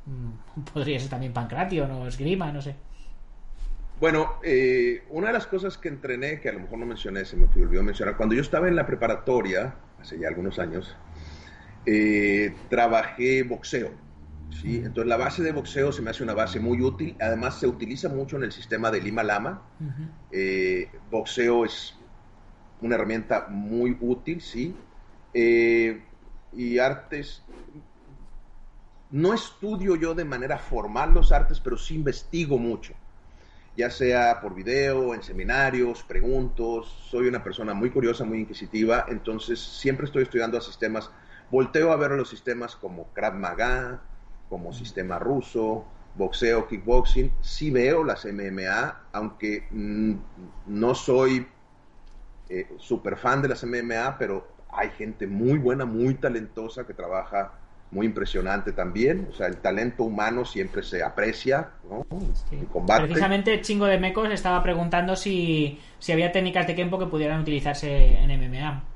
[0.06, 2.74] mm, podría ser también pancratio, no esgrima, no sé.
[4.00, 7.36] Bueno, eh, una de las cosas que entrené, que a lo mejor no mencioné, se
[7.36, 10.96] me olvidó mencionar, cuando yo estaba en la preparatoria, hace ya algunos años,
[11.86, 13.90] eh, trabajé boxeo.
[14.50, 14.76] ¿sí?
[14.76, 18.08] Entonces la base de boxeo se me hace una base muy útil, además se utiliza
[18.08, 19.62] mucho en el sistema de Lima Lama.
[20.30, 21.94] Eh, boxeo es
[22.80, 24.74] una herramienta muy útil, ¿sí?
[25.32, 26.02] Eh,
[26.52, 27.42] y artes,
[29.10, 32.94] no estudio yo de manera formal los artes, pero sí investigo mucho,
[33.76, 39.60] ya sea por video, en seminarios, preguntos, soy una persona muy curiosa, muy inquisitiva, entonces
[39.60, 41.10] siempre estoy estudiando a sistemas,
[41.50, 44.00] volteo a ver los sistemas como Krav Maga,
[44.48, 50.14] como sistema ruso, boxeo, kickboxing, sí veo las MMA, aunque mm,
[50.66, 51.46] no soy
[52.48, 57.52] eh, super fan de las MMA, pero hay gente muy buena, muy talentosa que trabaja
[57.90, 59.28] muy impresionante también.
[59.30, 62.04] O sea, el talento humano siempre se aprecia, ¿no?
[62.50, 63.04] En combate.
[63.04, 68.18] Precisamente Chingo de Mecos estaba preguntando si, si había técnicas de Kempo que pudieran utilizarse
[68.18, 68.93] en MMA.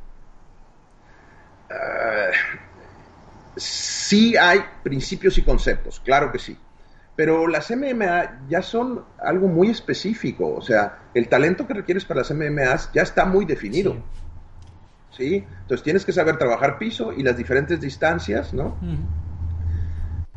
[3.57, 6.57] Sí hay principios y conceptos, claro que sí.
[7.17, 10.55] Pero las MMA ya son algo muy específico.
[10.55, 13.97] O sea, el talento que requieres para las MMAs ya está muy definido.
[15.11, 15.45] Sí.
[15.63, 18.77] Entonces tienes que saber trabajar piso y las diferentes distancias, ¿no?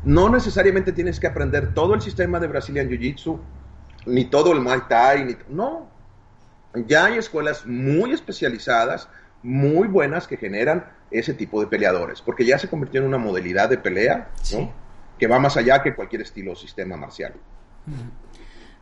[0.02, 3.38] No necesariamente tienes que aprender todo el sistema de Brazilian Jiu-Jitsu,
[4.06, 5.36] ni todo el Muay Thai, ni...
[5.48, 5.88] no.
[6.74, 9.08] Ya hay escuelas muy especializadas,
[9.42, 13.68] muy buenas que generan ese tipo de peleadores, porque ya se convirtió en una modalidad
[13.68, 14.30] de pelea,
[15.18, 17.34] que va más allá que cualquier estilo o sistema marcial.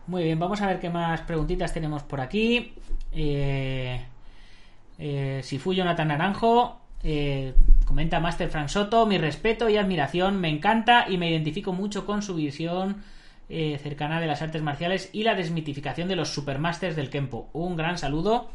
[0.06, 2.74] Muy bien, vamos a ver qué más preguntitas tenemos por aquí.
[3.12, 4.00] Eh,
[4.98, 10.48] eh, si fui Jonathan Naranjo, eh, comenta Master Frank Soto, mi respeto y admiración, me
[10.48, 13.02] encanta y me identifico mucho con su visión
[13.82, 17.50] cercana de las artes marciales y la desmitificación de los supermasters del Kempo.
[17.52, 18.48] Un gran saludo.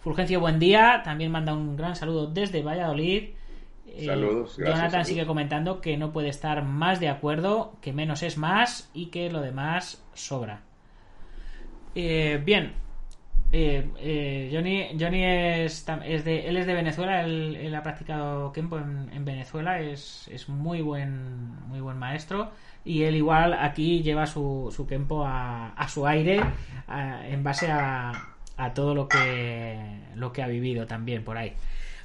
[0.00, 1.02] Fulgencio, buen día.
[1.04, 3.30] También manda un gran saludo desde Valladolid.
[3.86, 5.06] Eh, Saludos, gracias, Jonathan saludos.
[5.06, 9.30] sigue comentando que no puede estar más de acuerdo, que menos es más y que
[9.30, 10.62] lo demás sobra.
[11.94, 12.74] Eh, bien,
[13.52, 18.52] Eh, eh, Johnny, Johnny es, es de, él es de Venezuela, él, él ha practicado
[18.52, 22.52] Kempo en, en Venezuela, es, es muy buen muy buen maestro
[22.84, 26.52] y él igual aquí lleva su, su Kempo a, a su aire
[26.88, 28.29] a- en base a,
[28.60, 29.78] a todo lo que,
[30.14, 31.54] lo que ha vivido también por ahí.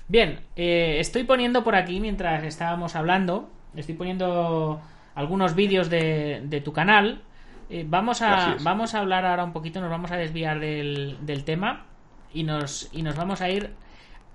[0.07, 4.81] Bien, eh, estoy poniendo por aquí mientras estábamos hablando, estoy poniendo
[5.15, 7.21] algunos vídeos de, de tu canal.
[7.69, 8.63] Eh, vamos, a, Gracias.
[8.63, 11.85] vamos a hablar ahora un poquito, nos vamos a desviar del, del tema
[12.33, 13.71] y nos, y nos vamos a ir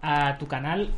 [0.03, 0.91] a tu canal.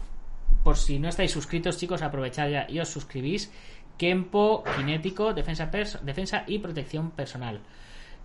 [0.64, 3.52] Por si no estáis suscritos, chicos, aprovechad ya y os suscribís.
[3.98, 5.70] Kempo Kinético, defensa,
[6.02, 7.60] defensa y protección personal.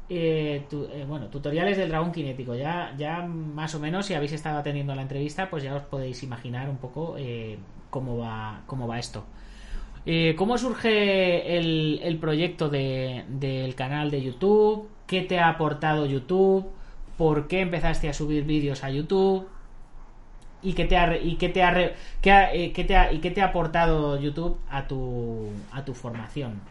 [0.10, 2.56] Eh, eh, bueno, tutoriales del dragón kinético.
[2.56, 6.24] Ya, ya más o menos, si habéis estado atendiendo la entrevista, pues ya os podéis
[6.24, 7.58] imaginar un poco eh,
[7.89, 9.26] cómo, va, cómo va esto.
[10.38, 14.89] ¿Cómo surge el, proyecto de- del canal de YouTube?
[15.06, 16.65] ¿Qué te ha aportado YouTube?
[17.17, 19.48] ¿Por qué empezaste a subir vídeos a YouTube?
[20.62, 23.32] ¿Y qué te ha, y qué te ha, qué ha- qué te ha- y qué
[23.32, 26.62] te ha aportado YouTube a tu, a tu formación?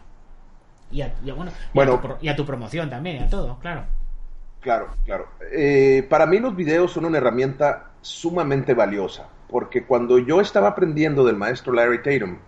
[0.89, 3.19] Y a, y a- bueno, y a tu pro- y a tu promoción también, y
[3.19, 3.85] a todo, claro.
[4.59, 5.27] Claro, claro.
[5.51, 11.23] Eh, para mí los videos son una herramienta sumamente valiosa, porque cuando yo estaba aprendiendo
[11.25, 12.39] del maestro Larry Tatum,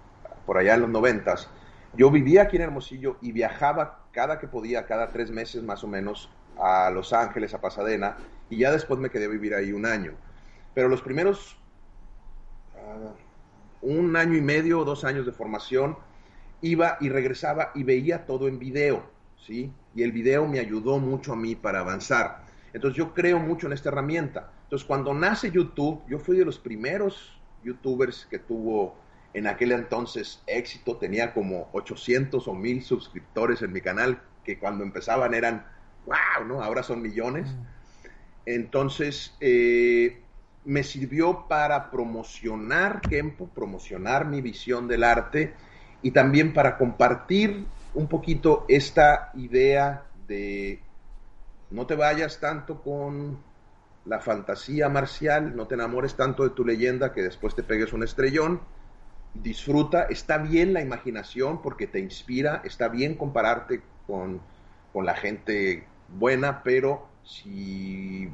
[0.45, 1.49] por allá en los noventas,
[1.93, 5.87] yo vivía aquí en Hermosillo y viajaba cada que podía, cada tres meses más o
[5.87, 8.17] menos, a Los Ángeles, a Pasadena,
[8.49, 10.13] y ya después me quedé a vivir ahí un año.
[10.73, 11.57] Pero los primeros
[12.75, 13.13] ah,
[13.81, 15.97] un año y medio o dos años de formación,
[16.61, 19.71] iba y regresaba y veía todo en video, ¿sí?
[19.95, 22.45] Y el video me ayudó mucho a mí para avanzar.
[22.73, 24.51] Entonces yo creo mucho en esta herramienta.
[24.63, 28.95] Entonces cuando nace YouTube, yo fui de los primeros youtubers que tuvo
[29.33, 34.83] en aquel entonces éxito, tenía como 800 o 1000 suscriptores en mi canal, que cuando
[34.83, 35.65] empezaban eran,
[36.05, 36.63] wow, ¿no?
[36.63, 37.55] Ahora son millones.
[38.45, 40.23] Entonces, eh,
[40.65, 45.53] me sirvió para promocionar Kempo, promocionar mi visión del arte
[46.01, 50.81] y también para compartir un poquito esta idea de
[51.71, 53.37] no te vayas tanto con
[54.05, 58.03] la fantasía marcial, no te enamores tanto de tu leyenda que después te pegues un
[58.03, 58.61] estrellón.
[59.33, 64.41] Disfruta, está bien la imaginación porque te inspira, está bien compararte con,
[64.91, 68.31] con la gente buena, pero si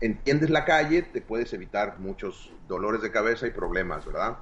[0.00, 4.36] entiendes la calle, te puedes evitar muchos dolores de cabeza y problemas, ¿verdad?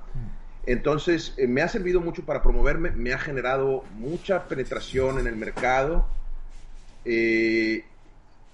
[0.67, 5.37] Entonces, eh, me ha servido mucho para promoverme, me ha generado mucha penetración en el
[5.37, 6.07] mercado.
[7.05, 7.85] eh,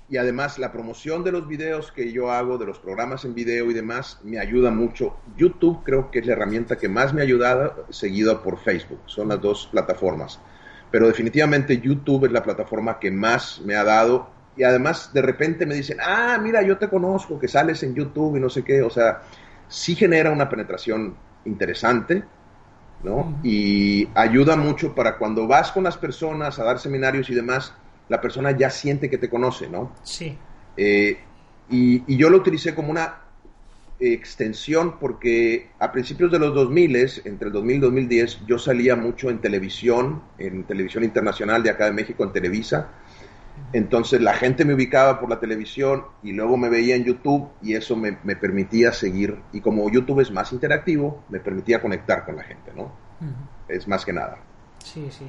[0.08, 3.70] y además la promoción de los videos que yo hago, de los programas en video
[3.70, 5.16] y demás, me ayuda mucho.
[5.36, 9.00] YouTube creo que es la herramienta que más me ha ayudado, seguida por Facebook.
[9.06, 10.38] Son las dos plataformas.
[10.92, 14.30] Pero definitivamente YouTube es la plataforma que más me ha dado.
[14.56, 18.36] Y además de repente me dicen, ah, mira, yo te conozco, que sales en YouTube
[18.36, 18.82] y no sé qué.
[18.82, 19.22] O sea,
[19.68, 21.16] sí genera una penetración
[21.46, 22.24] interesante,
[23.02, 23.38] ¿no?
[23.42, 27.74] Y ayuda mucho para cuando vas con las personas a dar seminarios y demás,
[28.08, 29.92] la persona ya siente que te conoce, ¿no?
[30.02, 30.36] Sí.
[30.76, 31.18] Eh,
[31.68, 33.22] y, yo lo utilicé como una
[33.98, 39.30] extensión porque a principios de los 2000, entre el 2000 y 2010, yo salía mucho
[39.30, 42.90] en televisión, en televisión internacional de acá de México, en Televisa.
[43.72, 47.74] Entonces la gente me ubicaba por la televisión y luego me veía en YouTube y
[47.74, 49.38] eso me, permitía seguir.
[49.52, 52.92] Y como YouTube es más interactivo, me permitía conectar con la gente, ¿no?
[53.68, 54.38] Es más que nada.
[54.82, 55.28] Sí, sí.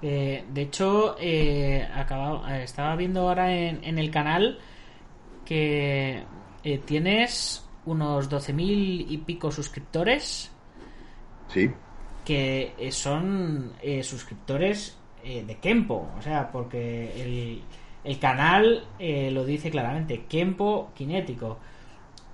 [0.00, 4.58] Eh, de hecho, eh, eh, estaba viendo ahora en, el canal
[5.44, 6.24] que
[6.84, 10.50] tienes unos 12.000 y pico suscriptores.
[11.48, 11.70] Sí.
[12.24, 14.97] Que son suscriptores
[15.46, 16.08] de Kempo.
[16.18, 17.62] O sea, porque el,
[18.04, 21.58] el canal lo dice claramente: Kempo kinético.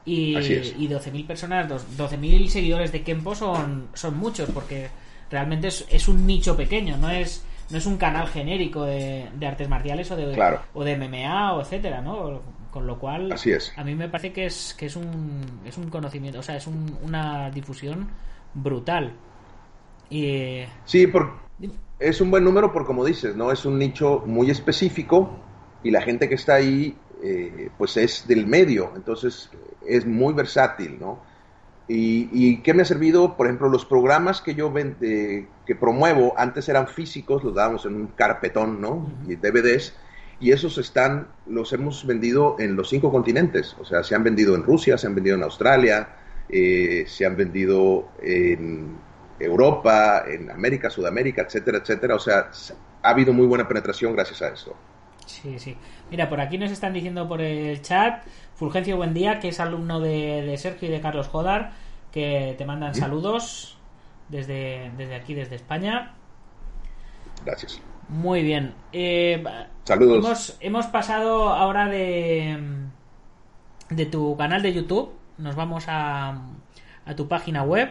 [0.06, 4.88] Y, y 12.000 personas, 12.000 seguidores de Kempo son, son muchos, porque
[5.30, 9.68] realmente es, es un nicho pequeño, no es no es un canal genérico de, artes
[9.68, 12.42] marciales o de, o de MMA o etcétera, ¿no?
[12.70, 13.72] Con lo cual, Así es.
[13.76, 16.66] a mí me parece que es, que es, un, es un conocimiento, o sea, es
[16.66, 18.08] una difusión
[18.52, 19.12] brutal.
[20.10, 20.62] Y...
[20.84, 21.43] Sí, por,
[21.98, 23.52] es un buen número por como dices, ¿no?
[23.52, 25.38] Es un nicho muy específico
[25.82, 29.50] y la gente que está ahí, eh, pues es del medio, entonces
[29.86, 31.20] es muy versátil, ¿no?
[31.86, 33.36] Y, qué me ha servido?
[33.36, 38.06] Por ejemplo, los programas que yo que promuevo antes eran físicos, los dábamos en un
[38.08, 39.12] carpetón, ¿no?
[39.28, 39.94] Y DVDs.
[40.40, 43.76] Y esos están, los hemos vendido en los cinco continentes.
[43.78, 46.08] O sea, se han vendido en Rusia, se han vendido en Australia,
[46.48, 48.96] eh, se han vendido en
[49.44, 52.14] Europa, en América, Sudamérica, etcétera, etcétera.
[52.16, 52.50] O sea,
[53.02, 54.74] ha habido muy buena penetración gracias a esto.
[55.26, 55.76] Sí, sí.
[56.10, 58.22] Mira, por aquí nos están diciendo por el chat
[58.54, 61.72] Fulgencio Buen Día, que es alumno de, Sergio y de Carlos Jodar,
[62.12, 63.78] que te mandan saludos
[64.28, 66.14] desde, desde aquí, desde España.
[67.44, 67.80] Gracias.
[68.08, 68.74] Muy bien.
[68.92, 69.42] Eh,
[69.84, 70.56] saludos.
[70.60, 72.58] Hemos, pasado ahora de,
[73.90, 75.12] de tu canal de YouTube.
[75.38, 76.42] Nos vamos a,
[77.06, 77.90] a tu página web.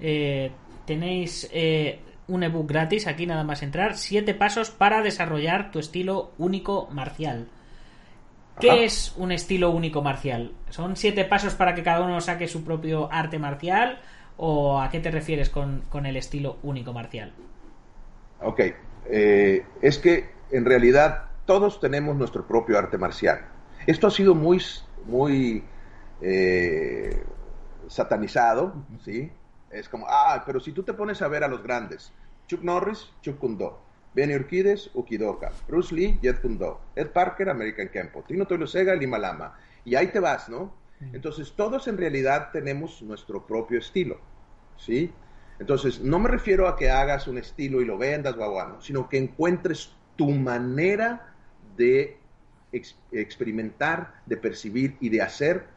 [0.00, 0.50] Eh,
[0.84, 3.96] tenéis eh, un ebook gratis, aquí nada más entrar.
[3.96, 7.48] Siete pasos para desarrollar tu estilo único marcial.
[8.60, 10.52] ¿Qué es un estilo único marcial?
[10.70, 14.00] ¿Son siete pasos para que cada uno saque su propio arte marcial?
[14.36, 17.32] ¿O a qué te refieres con, el estilo único marcial?
[18.40, 18.60] Ok,
[19.10, 23.46] eh, es que en realidad todos tenemos nuestro propio arte marcial.
[23.86, 24.60] Esto ha sido muy,
[25.06, 25.64] muy
[26.20, 27.22] eh,
[27.88, 29.30] satanizado, ¿sí?
[29.70, 32.12] Es como, ah, pero si tú te pones a ver a los grandes,
[32.46, 33.82] Chuck Norris, Chuck Kundo,
[34.14, 35.52] Benny Urquides, Ukidoka.
[35.68, 36.80] Bruce Lee, Jet Kundo.
[36.96, 38.24] Ed Parker, American Kempo.
[38.26, 39.56] Tino Sega, Lima Lama.
[39.84, 40.74] Y ahí te vas, ¿no?
[41.12, 44.20] Entonces, todos en realidad tenemos nuestro propio estilo,
[44.76, 45.12] ¿sí?
[45.60, 49.18] Entonces, no me refiero a que hagas un estilo y lo vendas, guaguano, sino que
[49.18, 51.34] encuentres tu manera
[51.76, 52.18] de
[52.72, 55.68] experimentar, de percibir y de hacer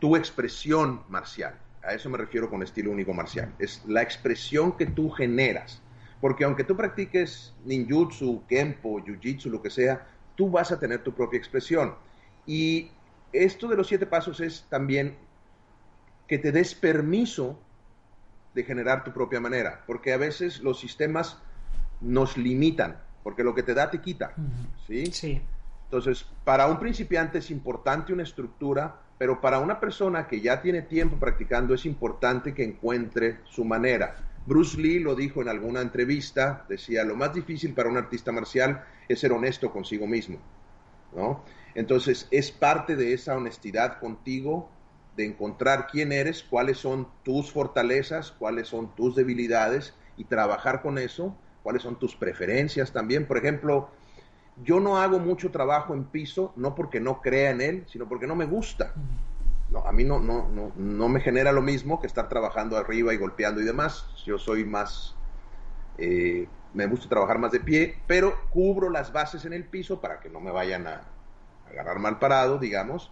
[0.00, 1.54] tu expresión marcial.
[1.86, 3.52] A eso me refiero con estilo único marcial.
[3.58, 5.82] Es la expresión que tú generas.
[6.20, 11.12] Porque aunque tú practiques ninjutsu, kempo, jiu-jitsu, lo que sea, tú vas a tener tu
[11.12, 11.94] propia expresión.
[12.46, 12.90] Y
[13.32, 15.16] esto de los siete pasos es también
[16.26, 17.58] que te des permiso
[18.54, 21.38] de generar tu propia manera, porque a veces los sistemas
[22.00, 24.32] nos limitan, porque lo que te da te quita,
[24.86, 25.06] ¿sí?
[25.06, 25.42] Sí.
[25.84, 30.82] Entonces, para un principiante es importante una estructura, pero para una persona que ya tiene
[30.82, 34.16] tiempo practicando es importante que encuentre su manera.
[34.46, 38.84] Bruce Lee lo dijo en alguna entrevista, decía, lo más difícil para un artista marcial
[39.08, 40.38] es ser honesto consigo mismo,
[41.14, 41.42] ¿no?
[41.74, 44.70] Entonces, es parte de esa honestidad contigo,
[45.16, 50.98] de encontrar quién eres, cuáles son tus fortalezas, cuáles son tus debilidades y trabajar con
[50.98, 53.26] eso, cuáles son tus preferencias también.
[53.26, 53.90] Por ejemplo,
[54.62, 58.26] yo no hago mucho trabajo en piso, no porque no crea en él, sino porque
[58.26, 58.94] no me gusta
[59.82, 63.16] a mí no, no, no, no me genera lo mismo que estar trabajando arriba y
[63.16, 64.06] golpeando y demás.
[64.24, 65.16] Yo soy más,
[65.98, 70.20] eh, me gusta trabajar más de pie, pero cubro las bases en el piso para
[70.20, 71.02] que no me vayan a,
[71.68, 73.10] agarrar mal parado, digamos.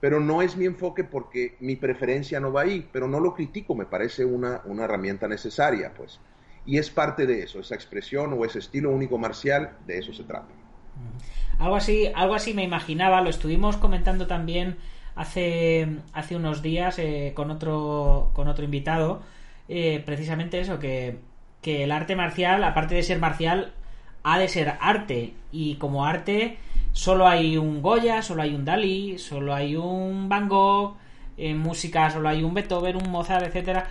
[0.00, 3.74] Pero no es mi enfoque porque mi preferencia no va ahí, pero no lo critico,
[3.74, 6.20] me parece una, una herramienta necesaria, pues.
[6.66, 10.24] Y es parte de eso, esa expresión o ese estilo único marcial, de eso se
[10.24, 10.48] trata.
[11.58, 14.76] Algo así, algo así me imaginaba, lo estuvimos comentando también
[15.14, 19.22] hace, hace unos días eh, con otro con otro invitado,
[19.68, 21.18] eh, precisamente eso, que,
[21.62, 23.72] que el arte marcial, aparte de ser marcial,
[24.22, 25.34] ha de ser arte.
[25.52, 26.58] Y como arte,
[26.92, 30.96] solo hay un Goya, solo hay un Dalí, solo hay un Van Gogh,
[31.36, 33.88] en música solo hay un Beethoven, un Mozart, etcétera.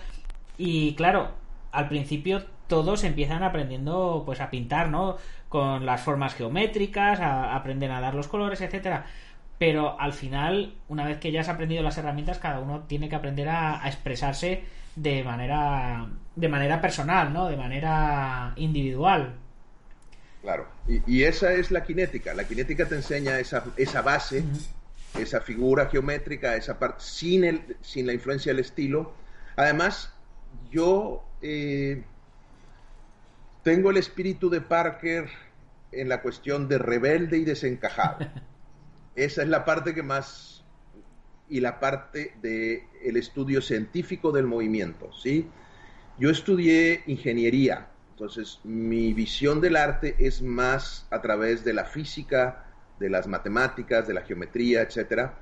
[0.58, 1.30] Y claro,
[1.72, 5.16] al principio todos empiezan aprendiendo pues a pintar, ¿no?
[5.48, 9.06] Con las formas geométricas, a, aprenden a dar los colores, etcétera.
[9.58, 13.16] Pero al final, una vez que ya has aprendido las herramientas, cada uno tiene que
[13.16, 14.64] aprender a, a expresarse
[14.96, 17.46] de manera de manera personal, ¿no?
[17.48, 19.34] De manera individual.
[20.42, 22.34] Claro, y, y esa es la cinética.
[22.34, 24.44] La cinética te enseña esa, esa base,
[25.18, 29.12] esa figura geométrica, esa parte, sin, el, sin la influencia del estilo.
[29.56, 30.14] Además,
[30.70, 32.04] yo eh,
[33.66, 35.28] tengo el espíritu de Parker
[35.90, 38.18] en la cuestión de rebelde y desencajado.
[39.16, 40.64] Esa es la parte que más
[41.48, 45.48] y la parte del el estudio científico del movimiento, ¿sí?
[46.16, 52.66] Yo estudié ingeniería, entonces mi visión del arte es más a través de la física,
[53.00, 55.40] de las matemáticas, de la geometría, etcétera,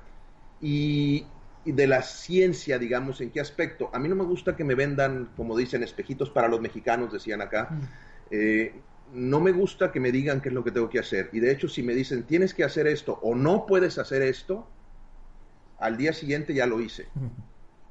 [0.59, 1.27] y,
[1.63, 3.91] y de la ciencia, digamos, ¿en qué aspecto?
[3.93, 7.43] A mí no me gusta que me vendan, como dicen, espejitos para los mexicanos, decían
[7.43, 7.69] acá.
[8.31, 8.73] Eh,
[9.13, 11.29] no me gusta que me digan qué es lo que tengo que hacer.
[11.31, 14.67] Y de hecho, si me dicen, tienes que hacer esto o no puedes hacer esto,
[15.79, 17.07] al día siguiente ya lo hice.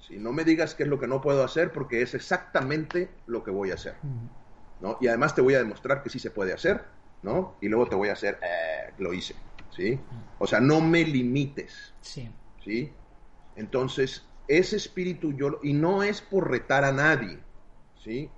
[0.00, 3.42] Si no me digas qué es lo que no puedo hacer, porque es exactamente lo
[3.42, 3.94] que voy a hacer.
[4.80, 4.98] ¿no?
[5.00, 6.84] Y además te voy a demostrar que sí se puede hacer,
[7.22, 7.56] ¿no?
[7.62, 9.34] Y luego te voy a hacer, eh, lo hice,
[9.70, 9.98] ¿sí?
[10.38, 12.30] O sea, no me limites, Sí.
[12.62, 12.92] ¿sí?
[13.56, 17.38] Entonces, ese espíritu yo, y no es por retar a nadie,
[18.02, 18.28] ¿sí?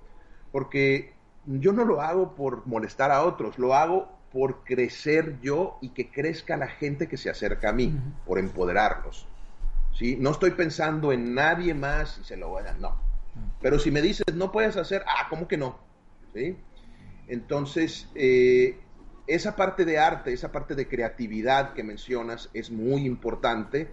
[0.51, 1.16] Porque
[1.47, 6.11] yo no lo hago por molestar a otros, lo hago por crecer yo y que
[6.11, 9.25] crezca la gente que se acerca a mí, por empoderarlos,
[9.93, 10.17] ¿sí?
[10.19, 13.01] No estoy pensando en nadie más y se lo voy a dar, no.
[13.61, 15.79] Pero si me dices, no puedes hacer, ah, ¿cómo que no?
[16.33, 16.57] ¿Sí?
[17.27, 18.77] Entonces, eh,
[19.25, 23.89] esa parte de arte, esa parte de creatividad que mencionas es muy importante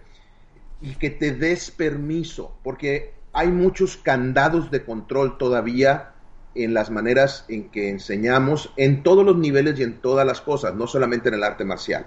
[0.81, 6.14] y que te des permiso, porque hay muchos candados de control todavía
[6.55, 10.73] en las maneras en que enseñamos, en todos los niveles y en todas las cosas,
[10.73, 12.05] no solamente en el arte marcial.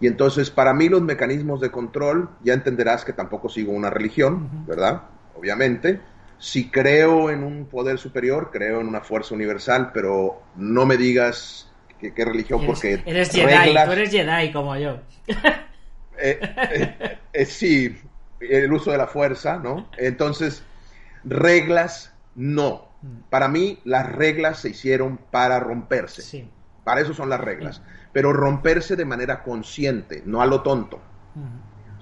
[0.00, 4.66] Y entonces, para mí los mecanismos de control, ya entenderás que tampoco sigo una religión.
[4.66, 5.02] ¿verdad?
[5.36, 6.00] Obviamente.
[6.38, 11.70] Si creo en un poder superior, creo en una fuerza universal, pero no me digas
[11.98, 15.00] qué, qué religión, Eres, porque eres Jedi, tú eres Jedi como yo.
[16.18, 16.40] eh,
[16.72, 17.94] eh, eh, sí,
[18.40, 19.90] el uso de la fuerza, ¿no?
[19.98, 20.62] Entonces,
[21.24, 22.89] reglas, no.
[23.30, 26.22] Para mí, las reglas se hicieron para romperse.
[26.22, 26.50] Sí.
[26.84, 27.82] Para eso son las reglas.
[28.12, 31.00] Pero romperse de manera consciente, no a lo tonto.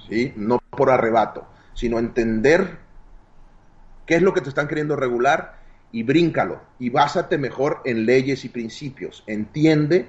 [0.08, 0.32] ¿sí?
[0.36, 2.78] No por arrebato, sino entender
[4.06, 5.58] qué es lo que te están queriendo regular
[5.92, 6.60] y bríncalo.
[6.78, 9.22] Y básate mejor en leyes y principios.
[9.26, 10.08] Entiende,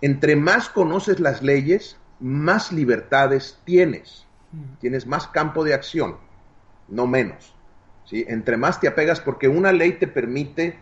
[0.00, 4.26] entre más conoces las leyes, más libertades tienes.
[4.80, 6.16] Tienes más campo de acción,
[6.88, 7.54] no menos.
[8.08, 8.24] ¿Sí?
[8.28, 10.78] Entre más te apegas, porque una ley te permite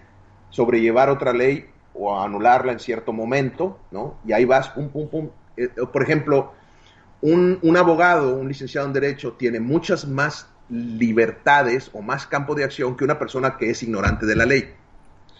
[0.50, 4.18] sobrellevar otra ley o anularla en cierto momento, ¿no?
[4.26, 5.30] Y ahí vas, pum, pum, pum.
[5.56, 6.52] Eh, eh, por ejemplo,
[7.20, 12.64] un, un abogado, un licenciado en Derecho, tiene muchas más libertades o más campo de
[12.64, 14.74] acción que una persona que es ignorante de la ley.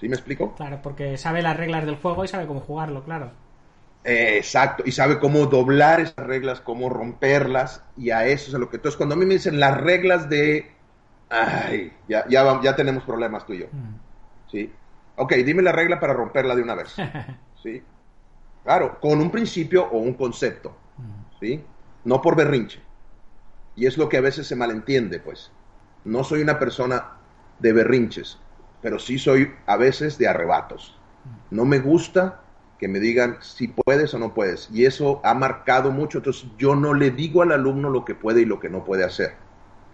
[0.00, 0.54] ¿Sí me explico?
[0.54, 3.30] Claro, porque sabe las reglas del juego y sabe cómo jugarlo, claro.
[4.04, 8.58] Eh, exacto, y sabe cómo doblar esas reglas, cómo romperlas, y a eso es a
[8.58, 8.76] lo que...
[8.76, 10.70] Entonces, cuando a mí me dicen las reglas de...
[11.28, 14.50] Ay, ya, ya, ya tenemos problemas tú y yo, Mm.
[14.50, 14.72] ¿sí?
[15.16, 16.94] Ok, dime la regla para romperla de una vez,
[17.62, 17.82] ¿sí?
[18.64, 20.76] Claro, con un principio o un concepto,
[21.40, 21.64] ¿sí?
[22.04, 22.80] No por berrinche.
[23.74, 25.50] Y es lo que a veces se malentiende, pues.
[26.04, 27.12] No soy una persona
[27.58, 28.38] de berrinches,
[28.82, 30.98] pero sí soy a veces de arrebatos.
[31.50, 32.40] No me gusta
[32.78, 34.68] que me digan si puedes o no puedes.
[34.72, 36.18] Y eso ha marcado mucho.
[36.18, 39.04] Entonces yo no le digo al alumno lo que puede y lo que no puede
[39.04, 39.34] hacer.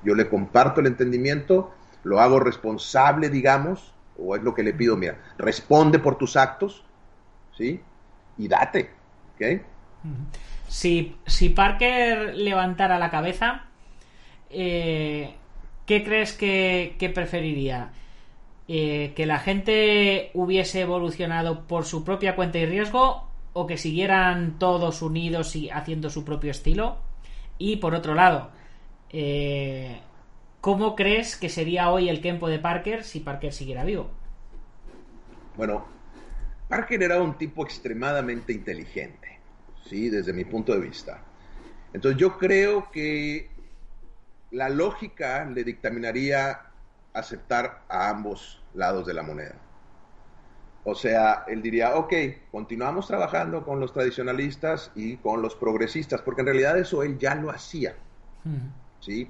[0.04, 1.72] Yo le comparto el entendimiento,
[2.04, 6.84] lo hago responsable, digamos, o es lo que le pido, mira, responde por tus actos,
[7.56, 7.80] ¿sí?
[8.38, 8.90] Y date,
[9.34, 9.62] ¿ok?
[10.68, 13.66] Si, si Parker levantara la cabeza,
[14.50, 15.34] eh,
[15.86, 17.92] ¿qué crees que, que preferiría?
[18.68, 24.58] Eh, ¿Que la gente hubiese evolucionado por su propia cuenta y riesgo o que siguieran
[24.58, 26.96] todos unidos y haciendo su propio estilo?
[27.58, 28.50] Y por otro lado,
[29.12, 30.00] eh,
[30.60, 34.10] ¿cómo crees que sería hoy el Kempo de Parker si Parker siguiera vivo?
[35.56, 35.84] Bueno,
[36.68, 39.38] Parker era un tipo extremadamente inteligente,
[39.84, 40.08] ¿sí?
[40.08, 41.20] Desde mi punto de vista.
[41.92, 43.50] Entonces yo creo que
[44.50, 46.60] la lógica le dictaminaría
[47.12, 49.54] aceptar a ambos lados de la moneda.
[50.84, 52.12] O sea, él diría, ok,
[52.50, 57.34] continuamos trabajando con los tradicionalistas y con los progresistas, porque en realidad eso él ya
[57.34, 57.94] lo hacía,
[59.02, 59.28] ¿sí?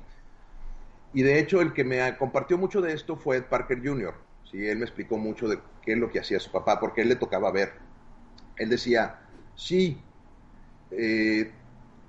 [1.14, 4.14] Y de hecho el que me compartió mucho de esto fue Ed Parker Jr.,
[4.51, 4.66] ¿sí?
[4.66, 7.16] Él me explicó mucho de qué es lo que hacía su papá, porque él le
[7.16, 7.73] tocaba ver.
[8.57, 9.20] Él decía,
[9.55, 10.01] sí,
[10.91, 11.51] eh,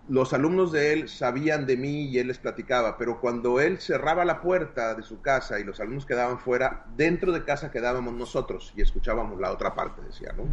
[0.08, 4.26] los alumnos de él sabían de mí y él les platicaba, pero cuando él cerraba
[4.26, 8.74] la puerta de su casa y los alumnos quedaban fuera, dentro de casa quedábamos nosotros
[8.76, 10.44] y escuchábamos la otra parte, decía, ¿no?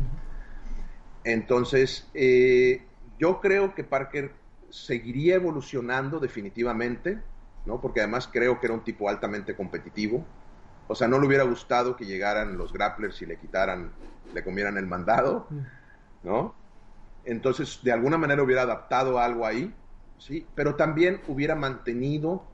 [1.24, 2.86] Entonces, eh,
[3.18, 4.39] yo creo que Parker
[4.70, 7.20] seguiría evolucionando definitivamente,
[7.66, 7.80] ¿no?
[7.80, 10.24] Porque además creo que era un tipo altamente competitivo.
[10.88, 13.92] O sea, no le hubiera gustado que llegaran los grapplers y le quitaran,
[14.32, 15.46] le comieran el mandado,
[16.22, 16.54] ¿no?
[17.24, 19.72] entonces de alguna manera hubiera adaptado algo ahí,
[20.18, 20.46] ¿sí?
[20.54, 22.44] Pero también hubiera mantenido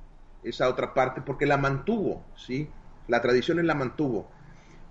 [0.43, 2.69] esa otra parte porque la mantuvo, ¿sí?
[3.09, 4.31] La tradición la mantuvo.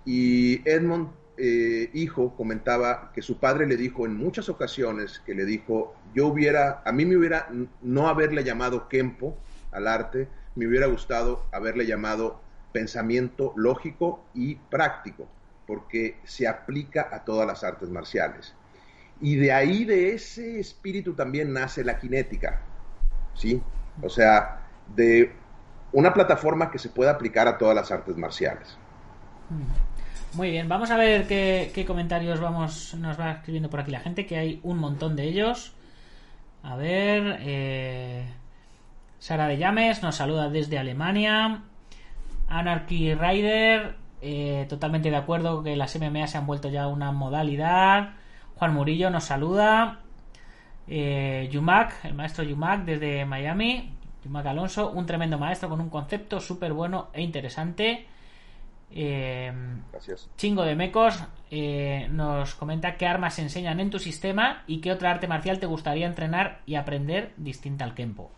[0.04, 1.08] Y Edmond,
[1.38, 6.28] eh, hijo, comentaba que su padre le dijo en muchas ocasiones que le dijo, yo
[6.28, 7.48] hubiera, a mí me hubiera
[7.82, 9.36] no haberle llamado Kempo
[9.70, 12.40] al arte, me hubiera gustado haberle llamado
[12.72, 15.28] pensamiento lógico y práctico,
[15.66, 18.54] porque se aplica a todas las artes marciales.
[19.20, 22.60] Y de ahí, de ese espíritu también nace la cinética,
[23.34, 23.62] ¿sí?
[24.02, 24.62] O sea,
[24.94, 25.32] de
[25.92, 28.78] una plataforma que se pueda aplicar a todas las artes marciales.
[29.50, 29.95] Mm.
[30.34, 34.26] Muy bien, vamos a ver qué, comentarios vamos, nos va escribiendo por aquí la gente,
[34.26, 35.72] que hay un montón de ellos.
[36.62, 38.24] A ver, eh,
[39.18, 41.62] Sara de Llames nos saluda desde Alemania.
[42.48, 48.10] Anarchy Rider, eh, totalmente de acuerdo que las MMA se han vuelto ya una modalidad.
[48.56, 50.00] Juan Murillo nos saluda.
[50.88, 53.92] Eh, el maestro Yumac desde Miami.
[54.24, 58.06] Yumac Alonso, un tremendo maestro con un concepto súper bueno e interesante.
[58.90, 59.52] Eh,
[59.92, 60.28] Gracias.
[60.36, 64.92] Chingo de Mecos eh, nos comenta qué armas se enseñan en tu sistema y qué
[64.92, 68.30] otra arte marcial te gustaría entrenar y aprender distinta al Kempo.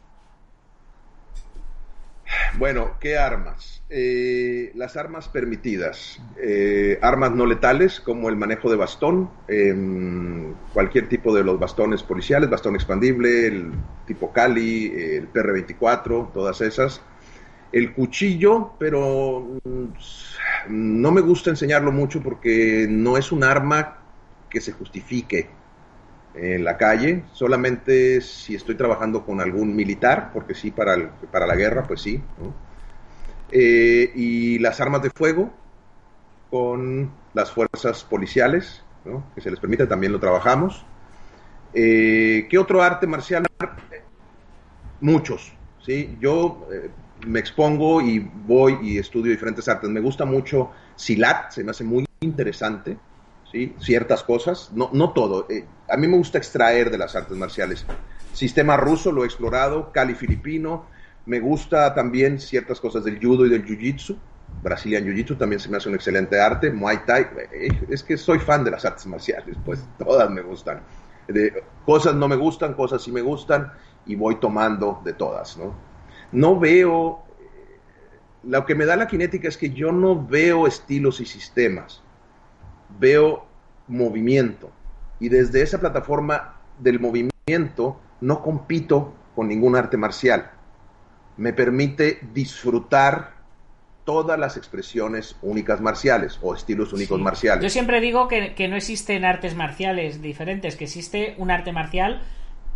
[2.57, 3.83] Bueno, ¿qué armas?
[3.89, 6.21] Eh, las armas permitidas.
[6.41, 12.03] Eh, armas no letales como el manejo de bastón, em, cualquier tipo de los bastones
[12.03, 13.73] policiales, bastón expandible, el
[14.07, 17.01] tipo Cali, el PR-24, todas esas.
[17.71, 19.87] El cuchillo, pero mm,
[20.69, 23.99] no me gusta enseñarlo mucho porque no es un arma
[24.51, 25.51] que se justifique
[26.35, 31.57] en la calle, solamente si estoy trabajando con algún militar, porque sí, para, para la
[31.57, 32.23] guerra, pues sí.
[33.51, 35.53] Eh, y las armas de fuego
[36.51, 38.83] con las fuerzas policiales,
[39.35, 40.85] que se les permite, también lo trabajamos.
[41.75, 43.45] Eh, ¿Qué otro arte marcial?
[45.01, 46.17] Muchos, ¿sí?
[46.21, 46.91] Yo eh,
[47.27, 49.91] me expongo y voy y estudio diferentes artes.
[49.91, 52.99] Me gusta mucho Silat, se me hace muy interesante.
[53.51, 53.75] ¿sí?
[53.79, 55.47] ciertas cosas, no, no todo.
[55.49, 57.85] Eh, a mí me gusta extraer de las artes marciales.
[58.33, 60.87] Sistema ruso lo he explorado, Cali filipino,
[61.27, 64.17] me gusta también ciertas cosas del judo y del jiu-jitsu.
[64.63, 66.71] Brazilian Jiu-Jitsu también se me hace un excelente arte.
[66.71, 70.83] Muay Thai, eh, es que soy fan de las artes marciales, pues todas me gustan.
[71.29, 73.73] De, cosas no me gustan, cosas sí me gustan
[74.07, 75.88] y voy tomando de todas, ¿no?
[76.33, 77.25] No veo,
[78.43, 82.03] lo que me da la cinética es que yo no veo estilos y sistemas
[82.99, 83.47] veo
[83.87, 84.71] movimiento.
[85.21, 90.51] Y desde esa plataforma del movimiento no compito con ningún arte marcial.
[91.37, 93.35] Me permite disfrutar
[94.05, 97.23] todas las expresiones únicas marciales o estilos únicos Sí.
[97.23, 97.63] marciales.
[97.63, 102.23] Yo siempre digo que, que no existen artes marciales diferentes, que existe un arte marcial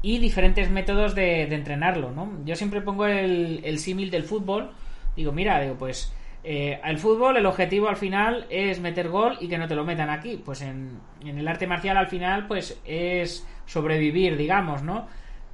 [0.02, 2.44] y diferentes métodos de, entrenarlo, ¿no?
[2.44, 4.72] Yo siempre pongo el, el símil del fútbol.
[5.16, 6.12] Digo, mira, digo, pues
[6.44, 9.84] eh, el fútbol, el objetivo al final es meter gol y que no te lo
[9.84, 10.40] metan aquí.
[10.44, 15.06] Pues en, el arte marcial al final, pues es sobrevivir, digamos, ¿no?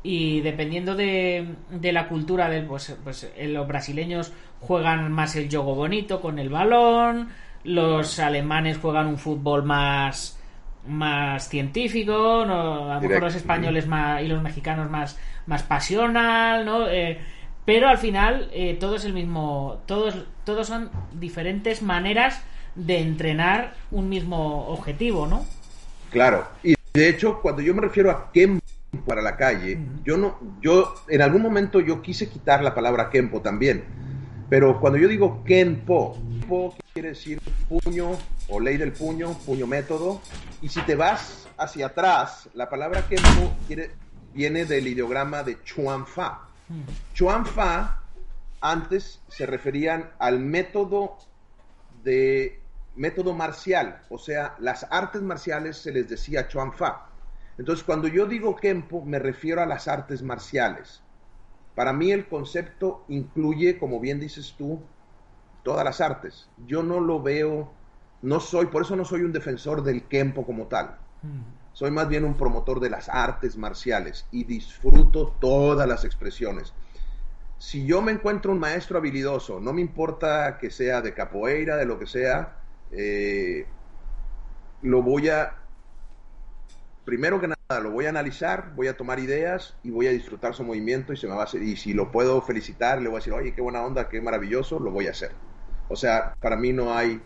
[0.02, 5.48] Y dependiendo de, de la cultura del, pues, pues eh, los brasileños juegan más el
[5.50, 7.28] juego bonito con el balón,
[7.64, 10.37] los alemanes juegan un fútbol más
[10.86, 12.90] más científico, ¿no?
[12.90, 16.88] a lo mejor los españoles más, y los mexicanos más, más pasional, ¿no?
[16.88, 17.18] Eh,
[17.64, 22.42] pero al final eh, todo es el mismo, todos, todos son diferentes maneras
[22.74, 25.44] de entrenar un mismo objetivo, ¿no?
[26.10, 28.64] Claro, y de hecho, cuando yo me refiero a Kempo
[29.06, 33.42] para la calle, yo no, yo en algún momento yo quise quitar la palabra Kempo
[33.42, 33.84] también,
[34.48, 38.12] pero cuando yo digo Kenpo, Kenpo quiere decir puño
[38.48, 40.20] o ley del puño, puño método.
[40.62, 43.52] Y si te vas hacia atrás, la palabra Kempo
[44.32, 46.48] viene del ideograma de Chuan Fa.
[47.14, 48.02] Chuan Fa
[48.60, 51.18] antes se referían al método
[52.02, 52.60] de
[52.96, 57.06] método marcial, o sea, las artes marciales se les decía Chuan Fa.
[57.56, 61.02] Entonces, cuando yo digo Kempo, me refiero a las artes marciales.
[61.74, 64.80] Para mí el concepto incluye, como bien dices tú,
[65.62, 66.48] todas las artes.
[66.66, 67.72] Yo no lo veo,
[68.22, 70.96] no soy, por eso no soy un defensor del Kempo como tal.
[71.72, 76.74] Soy más bien un promotor de las artes marciales y disfruto todas las expresiones.
[77.58, 81.86] Si yo me encuentro un maestro habilidoso, no me importa que sea de capoeira, de
[81.86, 82.56] lo que sea,
[82.92, 83.66] eh,
[84.82, 85.56] lo voy a,
[87.04, 90.54] primero que nada, lo voy a analizar, voy a tomar ideas y voy a disfrutar
[90.54, 93.16] su movimiento y se me va a hacer, y si lo puedo felicitar, le voy
[93.16, 95.32] a decir, oye, qué buena onda, qué maravilloso, lo voy a hacer.
[95.88, 97.20] O sea, para mí no hay,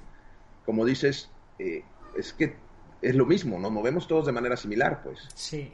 [0.65, 1.83] como dices, eh,
[2.17, 2.57] es que
[3.01, 5.19] es lo mismo, nos movemos todos de manera similar, pues.
[5.35, 5.73] Sí.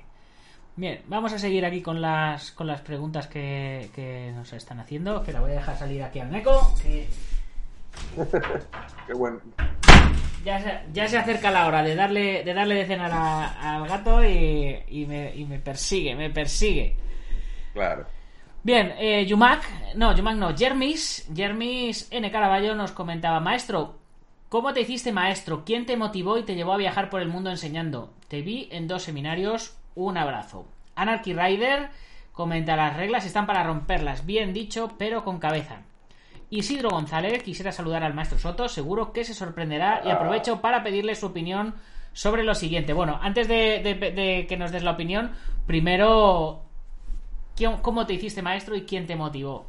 [0.76, 5.16] Bien, vamos a seguir aquí con las, con las preguntas que, que nos están haciendo.
[5.18, 6.72] Espera, voy a dejar salir aquí al Neko.
[6.82, 7.08] Que
[9.06, 9.40] Qué bueno.
[10.44, 13.88] ya, se, ya se acerca la hora de darle de, darle de cenar a- al
[13.88, 16.96] gato y, y me, y me persigue, me persigue.
[17.72, 18.06] Claro.
[18.62, 19.62] Bien, eh, Yumak,
[19.96, 22.30] no, Yumak no, Jermis, Jermis N.
[22.30, 23.98] Caraballo nos comentaba, maestro,
[24.48, 25.64] ¿cómo te hiciste maestro?
[25.64, 28.12] ¿Quién te motivó y te llevó a viajar por el mundo enseñando?
[28.28, 30.66] Te vi en dos seminarios, un abrazo.
[30.94, 31.90] Anarchy Rider
[32.32, 35.82] comenta, las reglas están para romperlas, bien dicho, pero con cabeza.
[36.50, 41.14] Isidro González quisiera saludar al maestro Soto, seguro que se sorprenderá y aprovecho para pedirle
[41.14, 41.74] su opinión
[42.14, 42.92] sobre lo siguiente.
[42.94, 45.32] Bueno, antes de, de- que nos des la opinión,
[45.66, 46.62] primero,
[47.54, 49.66] ¿quién- ¿cómo te hiciste maestro y quién te motivó?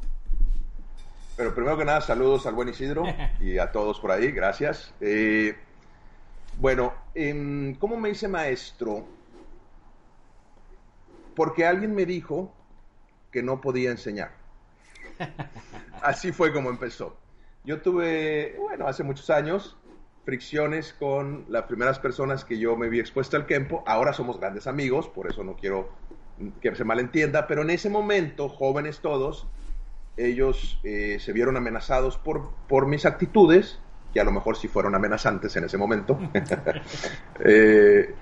[1.39, 3.05] Pero primero que nada, saludos al buen Isidro
[3.39, 4.93] y a todos por ahí, gracias.
[4.99, 5.55] Eh,
[6.57, 9.05] bueno, em, ¿cómo me hice maestro?
[11.37, 12.53] Porque alguien me dijo
[13.31, 14.33] que no podía enseñar.
[16.01, 17.15] Así fue como empezó.
[17.63, 19.77] Yo tuve, bueno, hace muchos años,
[20.25, 23.81] fricciones con las primeras personas que yo me vi expuesto al Kempo.
[23.87, 25.87] Ahora somos grandes amigos, por eso no quiero
[26.59, 29.47] que se malentienda, pero en ese momento, jóvenes todos,
[30.17, 33.79] ellos eh, se vieron amenazados por, por mis actitudes,
[34.13, 36.19] que a lo mejor sí fueron amenazantes en ese momento.
[37.41, 38.13] Eh,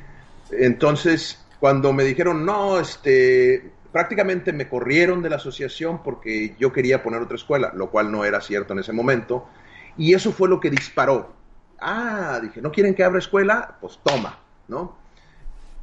[0.51, 7.01] entonces, cuando me dijeron, no, este, prácticamente me corrieron de la asociación porque yo quería
[7.01, 9.47] poner otra escuela, lo cual no era cierto en ese momento,
[9.97, 11.33] y eso fue lo que disparó.
[11.79, 13.77] Ah, dije, ¿no quieren que abra escuela?
[13.81, 14.95] Pues toma, ¿no?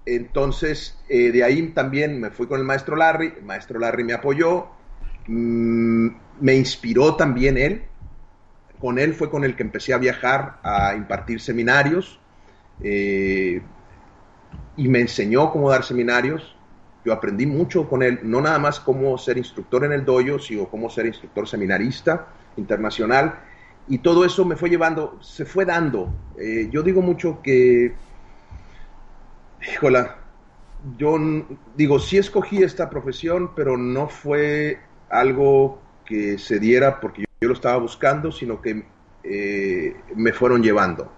[0.06, 4.12] Entonces, eh, de ahí también me fui con el maestro Larry, el maestro Larry me
[4.12, 4.68] apoyó,
[5.26, 6.08] mm,
[6.40, 7.82] me inspiró también él,
[8.80, 12.20] con él fue con el que empecé a viajar a impartir seminarios
[12.82, 13.62] eh,
[14.76, 16.54] y me enseñó cómo dar seminarios.
[17.04, 20.66] Yo aprendí mucho con él, no nada más cómo ser instructor en el dojo, sino
[20.68, 23.38] cómo ser instructor seminarista internacional.
[23.88, 26.12] Y todo eso me fue llevando, se fue dando.
[26.38, 27.94] Eh, yo digo mucho que,
[29.70, 30.16] híjola,
[30.98, 31.18] yo
[31.76, 34.78] digo, sí escogí esta profesión, pero no fue
[35.14, 38.84] algo que se diera porque yo, lo estaba buscando, sino que
[39.22, 41.12] eh, me fueron llevando,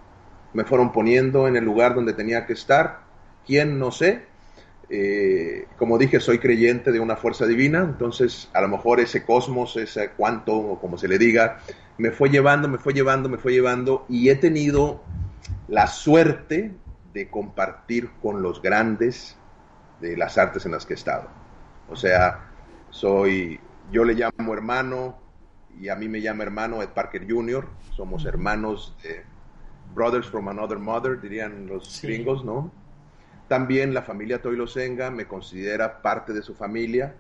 [0.53, 3.01] me fueron poniendo en el lugar donde tenía que estar.
[3.47, 3.79] ¿Quién?
[3.79, 4.25] No sé.
[4.89, 9.77] Eh, como dije, soy creyente de una fuerza divina, entonces a lo mejor ese cosmos,
[9.77, 11.59] ese cuanto, o como se le diga,
[11.99, 15.03] me fue llevando, me fue llevando, me fue llevando, y he tenido
[15.69, 16.73] la suerte
[17.13, 19.37] de compartir con los grandes
[20.01, 21.29] de las artes en las que he estado.
[21.89, 22.51] O sea,
[22.91, 23.59] soy,
[23.93, 25.19] yo le llamo hermano
[25.81, 29.25] y a mí me llama hermano Ed Parker Jr., somos hermanos de
[29.95, 32.07] brothers from another mother, dirían los Sí.
[32.07, 32.71] gringos, ¿no?
[33.49, 37.15] También la familia Toilo Senga me considera parte de su familia,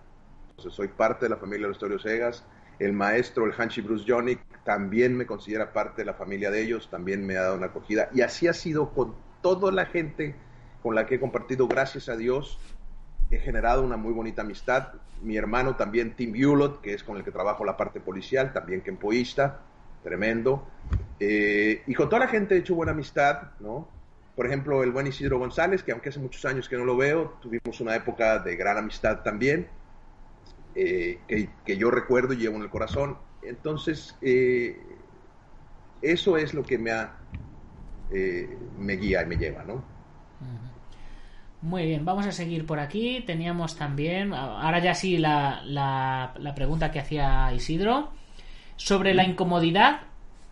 [0.51, 2.45] entonces soy parte de la familia de los Toilo Segas.
[2.79, 6.89] El maestro, el Hanshi Bruce Johnny, también me considera parte de la familia de ellos,
[6.91, 8.11] también me ha dado una acogida.
[8.13, 10.35] Y así ha sido con toda la gente
[10.83, 12.59] con la que he compartido, gracias a Dios,
[13.31, 14.93] he generado una muy bonita amistad.
[15.23, 18.83] Mi hermano también, Tim Bulot, que es con el que trabajo la parte policial, también
[18.83, 19.63] kempoísta,
[20.03, 20.69] tremendo.
[21.19, 23.89] Eh, y con toda la gente he hecho buena amistad, ¿no?
[24.35, 27.39] Por ejemplo, el buen Isidro González, que aunque hace muchos años que no lo veo,
[27.41, 29.67] tuvimos una época de gran amistad también,
[30.75, 31.21] eh,
[31.65, 33.17] que, yo recuerdo y llevo en el corazón.
[33.41, 34.77] Entonces, eh,
[36.03, 37.17] eso es lo que me, ha,
[38.11, 39.83] eh, me guía y me lleva, ¿no?
[41.67, 43.25] Muy bien, vamos a seguir por aquí.
[43.27, 48.13] Teníamos también, ahora ya sí, la, la, la pregunta que hacía Isidro
[48.77, 50.03] sobre la incomodidad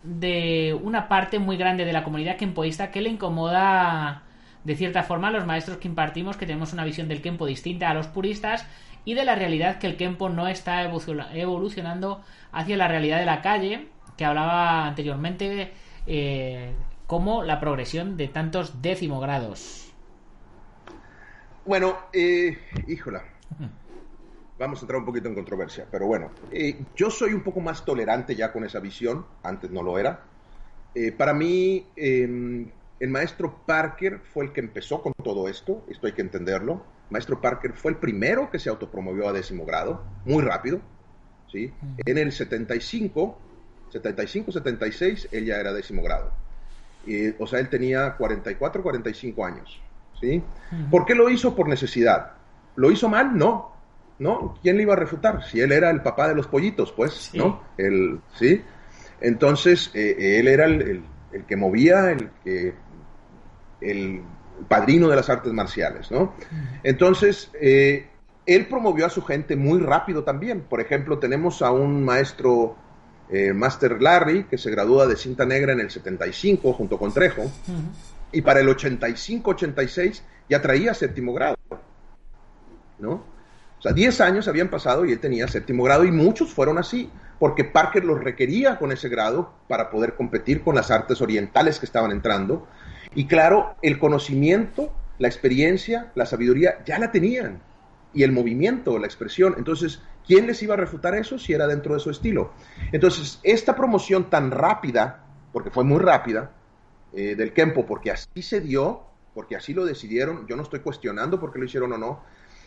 [0.03, 4.23] de una parte muy grande de la comunidad kempoísta que le incomoda
[4.65, 7.89] de cierta forma a los maestros que impartimos que tenemos una visión del kempo distinta
[7.89, 8.67] a los puristas
[9.05, 13.41] y de la realidad que el kempo no está evolucionando hacia la realidad de la
[13.41, 13.87] calle
[14.17, 15.71] que hablaba anteriormente
[16.07, 16.73] eh,
[17.07, 19.94] como la progresión de tantos décimogrados.
[21.65, 23.23] Bueno, eh, híjola.
[24.59, 27.83] Vamos a entrar un poquito en controversia, pero bueno, eh, yo soy un poco más
[27.83, 30.21] tolerante ya con esa visión, antes no lo era.
[30.93, 36.05] Eh, para mí, em, el maestro Parker fue el que empezó con todo esto, esto
[36.05, 36.85] hay que entenderlo.
[37.09, 40.79] Maestro Parker fue el primero que se autopromovió a décimo grado, muy rápido.
[41.51, 41.73] ¿sí?
[42.05, 43.39] En el 75,
[43.91, 46.31] 75, 76, él ya era décimo grado.
[47.39, 49.81] o sea, él tenía 44, 45 años.
[50.25, 50.43] ¿Sí?
[50.89, 51.55] ¿Por qué lo hizo?
[51.55, 52.31] Por necesidad.
[52.75, 53.37] ¿Lo hizo mal?
[53.37, 53.73] No.
[54.17, 54.57] ¿No?
[54.61, 55.43] ¿Quién le iba a refutar?
[55.43, 57.61] Si él era el papá de los pollitos, pues, ¿no?
[57.77, 58.61] El, ¿sí?
[59.19, 61.03] Entonces, eh, él era el,
[61.47, 62.73] que movía, el que
[63.81, 64.21] el
[64.69, 66.33] padrino de las artes marciales, ¿no?
[66.83, 68.07] Entonces, eh,
[68.45, 70.61] él promovió a su gente muy rápido también.
[70.61, 72.77] Por ejemplo, tenemos a un maestro,
[73.29, 77.51] eh, Master Larry, que se gradúa de cinta negra en el 75 junto con Trejo,
[78.31, 81.55] y para el 85-86 ya traía séptimo grado,
[82.99, 83.23] ¿no?
[83.77, 87.09] O sea, 10 años habían pasado y él tenía séptimo grado y muchos fueron así,
[87.39, 91.85] porque Parker los requería con ese grado para poder competir con las artes orientales que
[91.85, 92.67] estaban entrando.
[93.13, 97.61] Y claro, el conocimiento, la experiencia, la sabiduría ya la tenían.
[98.13, 99.55] Y el movimiento, la expresión.
[99.57, 102.53] Entonces, ¿quién les iba a refutar eso si era dentro de su estilo?
[102.93, 106.51] Entonces, esta promoción tan rápida, porque fue muy rápida,
[107.15, 109.03] eh, del Kempo, porque así se dio,
[109.33, 112.23] porque así lo decidieron, yo no estoy cuestionando por qué lo hicieron o no,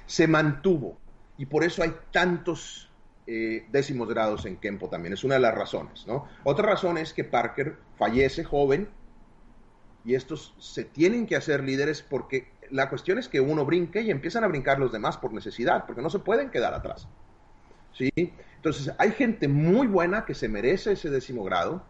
[0.07, 0.99] se mantuvo.
[1.36, 2.88] Y por eso hay tantos
[3.30, 5.12] eh, décimos grados en Kempo también.
[5.12, 6.07] Es una de las razones.
[6.07, 6.26] ¿no?
[6.44, 8.88] Otra razón es que Parker fallece joven
[10.03, 14.11] y estos se tienen que hacer líderes porque la cuestión es que uno brinque y
[14.11, 17.07] empiezan a brincar los demás por necesidad, porque no se pueden quedar atrás.
[17.92, 18.11] ¿sí?
[18.57, 21.84] Entonces, hay gente muy buena que se merece ese décimo grado,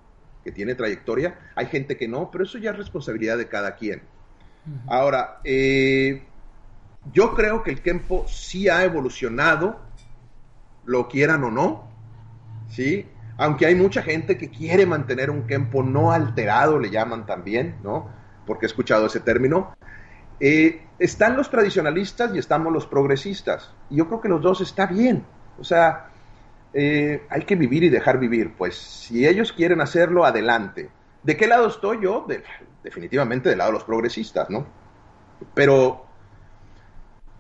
[0.49, 4.01] que tiene trayectoria, hay gente que no, pero eso ya es responsabilidad de cada quien.
[4.87, 6.23] Ahora, eh,
[7.13, 9.79] yo creo que el Kempo sí ha evolucionado,
[10.87, 11.91] lo quieran o no,
[12.71, 13.07] ¿sí?
[13.37, 18.09] Aunque hay mucha gente que quiere mantener un Kempo no alterado, le llaman también, ¿no?
[18.47, 19.77] Porque he escuchado ese término.
[20.41, 23.75] Eh, están los tradicionalistas y estamos los progresistas.
[23.91, 25.27] Y yo creo que los dos está bien.
[25.59, 26.08] O sea,
[26.73, 28.55] eh, hay que vivir y dejar vivir.
[28.57, 30.91] Pues si ellos quieren hacerlo, adelante.
[31.23, 32.27] ¿De qué lado estoy yo?
[32.83, 34.67] definitivamente del lado de los progresistas, ¿no?
[35.53, 36.07] Pero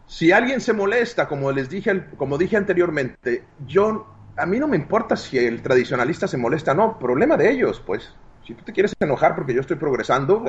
[0.06, 4.06] si alguien se molesta, como les dije, como dije anteriormente, yo
[4.36, 8.14] a mí no me importa si el tradicionalista se molesta, no, problema de ellos, pues.
[8.46, 10.44] Si tú te quieres enojar porque yo estoy progresando,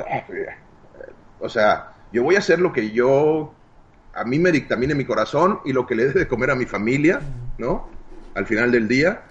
[1.38, 3.52] o sea, yo voy a hacer lo que yo
[4.14, 6.66] a mí me dictamine mi corazón y lo que le dé de comer a mi
[6.66, 7.20] familia,
[7.58, 7.88] ¿no?
[8.34, 9.22] Al final del día.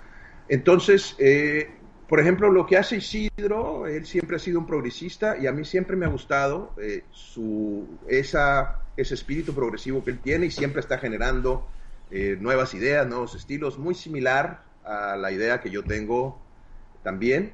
[0.47, 1.69] Entonces, eh,
[2.09, 5.63] por ejemplo, lo que hace Isidro, él siempre ha sido un progresista y a mí
[5.63, 8.33] siempre me ha gustado eh, su, ese
[8.97, 11.67] espíritu progresivo que él tiene y siempre está generando
[12.09, 16.41] eh, nuevas ideas, nuevos estilos, muy similar a la idea que yo tengo
[17.03, 17.53] también.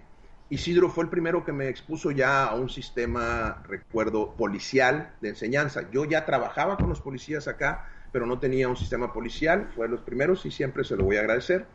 [0.50, 5.90] Isidro fue el primero que me expuso ya a un sistema, recuerdo, policial de enseñanza.
[5.92, 9.92] Yo ya trabajaba con los policías acá, pero no tenía un sistema policial, fue de
[9.92, 11.66] los primeros y siempre se lo voy a agradecer.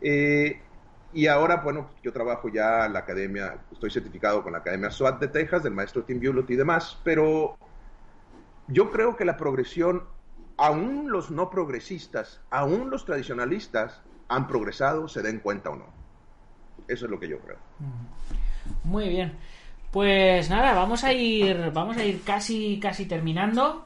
[0.00, 0.58] Eh,
[1.12, 5.20] y ahora, bueno, yo trabajo ya en la academia, estoy certificado con la Academia SWAT
[5.20, 7.58] de Texas, del maestro Tim Bullitt y demás, pero
[8.66, 10.04] yo creo que la progresión,
[10.56, 15.92] aún los no progresistas, aún los tradicionalistas, han progresado, se den cuenta o no.
[16.88, 17.58] Eso es lo que yo creo.
[18.84, 19.34] Muy bien.
[19.92, 23.84] Pues nada, vamos a ir, vamos a ir casi, casi terminando.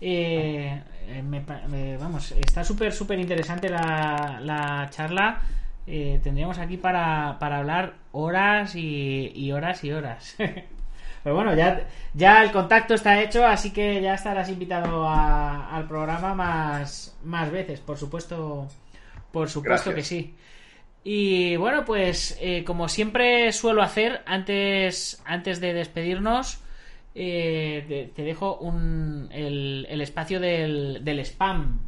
[0.00, 5.40] Eh, eh, vamos, está súper, súper interesante la, la charla.
[5.86, 10.36] Eh, tendríamos aquí para, hablar horas y, horas y horas.
[11.22, 16.34] Pero bueno, ya, ya el contacto está hecho, así que ya estarás invitado al programa
[16.34, 18.68] más, más veces, por supuesto,
[19.32, 20.36] por supuesto que sí.
[21.02, 26.60] Y bueno, pues eh, como siempre suelo hacer, antes, antes de despedirnos,
[27.16, 31.80] eh, te, dejo un, el, el espacio del, del spam.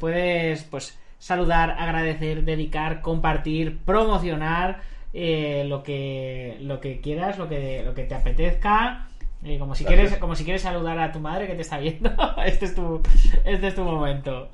[0.00, 4.80] puedes, pues, saludar, agradecer, dedicar, compartir, promocionar
[5.12, 9.08] eh, lo que lo que quieras, lo que lo que te apetezca.
[9.42, 12.10] Eh, como si quieres como si quieres saludar a tu madre que te está viendo,
[12.44, 13.00] este es tu
[13.44, 14.50] este es tu momento.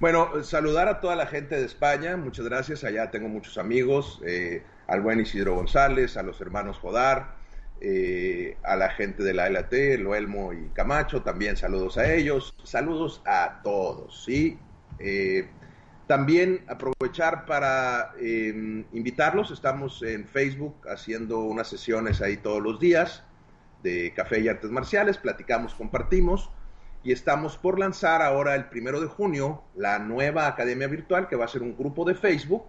[0.00, 2.84] Bueno, saludar a toda la gente de España, muchas gracias.
[2.84, 7.34] Allá tengo muchos amigos, eh, al buen Isidro González, a los hermanos Jodar,
[7.80, 12.54] eh, a la gente de la LAT, Loelmo y Camacho, también saludos a ellos.
[12.64, 14.58] Saludos a todos, ¿sí?
[14.98, 15.48] Eh,
[16.06, 23.24] también aprovechar para eh, invitarlos, estamos en Facebook haciendo unas sesiones ahí todos los días
[23.82, 26.50] de café y artes marciales, platicamos, compartimos
[27.02, 31.44] y estamos por lanzar ahora el primero de junio la nueva academia virtual que va
[31.44, 32.64] a ser un grupo de Facebook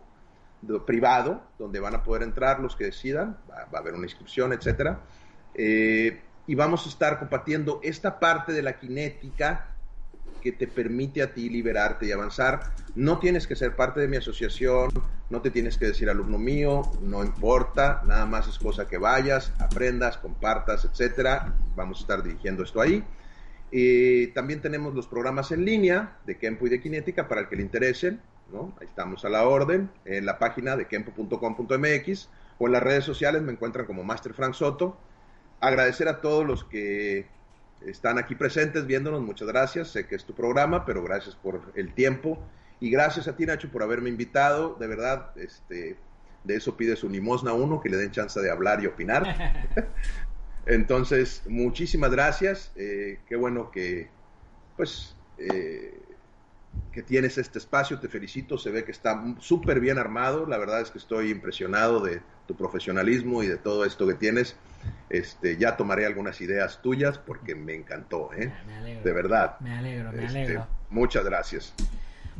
[0.86, 4.99] privado donde van a poder entrar los que decidan, va, a haber una inscripción, etcétera,
[5.57, 9.76] Eh, y vamos a estar compartiendo esta parte de la cinética
[10.41, 12.74] que te permite a ti liberarte y avanzar.
[12.93, 14.91] No tienes que ser parte de mi asociación,
[15.32, 19.53] no te tienes que decir alumno mío, no importa, nada más es cosa que vayas,
[19.59, 21.51] aprendas, compartas, etcétera.
[21.76, 23.03] Vamos a estar dirigiendo esto ahí.
[23.72, 27.55] Eh, también tenemos los programas en línea de Kempo y de Kinética para el que
[27.55, 28.73] le interesen, ¿no?
[28.79, 33.41] Ahí estamos a la orden en la página de kempo.com.mx o en las redes sociales
[33.41, 34.97] me encuentran como Master Frank Soto.
[35.59, 37.27] Agradecer a todos los que
[37.85, 39.89] están aquí presentes viéndonos, muchas gracias.
[39.89, 42.39] Sé que es tu programa, pero gracias por el tiempo.
[42.79, 44.75] Y gracias a ti, Nacho, por haberme invitado.
[44.79, 45.97] De verdad, este,
[46.43, 49.63] de eso pide su limosna uno, que le den chance de hablar y opinar.
[50.65, 52.71] Entonces, muchísimas gracias.
[52.75, 54.09] Eh, qué bueno que,
[54.75, 55.99] pues, eh,
[56.91, 57.99] que tienes este espacio.
[57.99, 58.57] Te felicito.
[58.57, 60.45] Se ve que está súper bien armado.
[60.45, 64.55] La verdad es que estoy impresionado de tu profesionalismo y de todo esto que tienes.
[65.09, 68.51] Este, ya tomaré algunas ideas tuyas porque me encantó, ¿eh?
[68.67, 69.03] Me alegro.
[69.03, 69.59] De verdad.
[69.59, 70.67] Me alegro, me Este, alegro.
[70.89, 71.73] muchas gracias.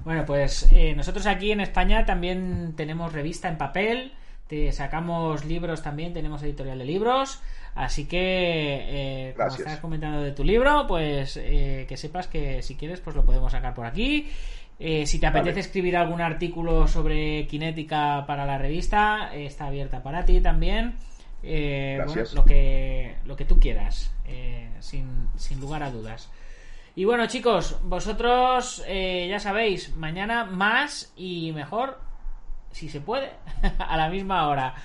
[0.04, 4.14] Bueno, pues eh, nosotros aquí en España también tenemos revista en papel,
[4.48, 7.42] te sacamos libros también, tenemos editorial de libros,
[7.74, 12.76] así que eh, como estás comentando de tu libro, pues eh, que sepas que si
[12.76, 14.30] quieres pues lo podemos sacar por aquí.
[14.78, 15.62] Eh, si te apetece Vale.
[15.62, 20.96] escribir algún artículo sobre cinética para la revista, está abierta para ti también.
[21.42, 24.12] Bueno, lo que lo que tú quieras,
[24.80, 26.30] sin, sin lugar a dudas.
[26.98, 32.00] Y bueno, chicos, vosotros eh, ya sabéis, mañana más y mejor,
[32.76, 33.30] si se puede,
[33.80, 34.76] a la misma hora.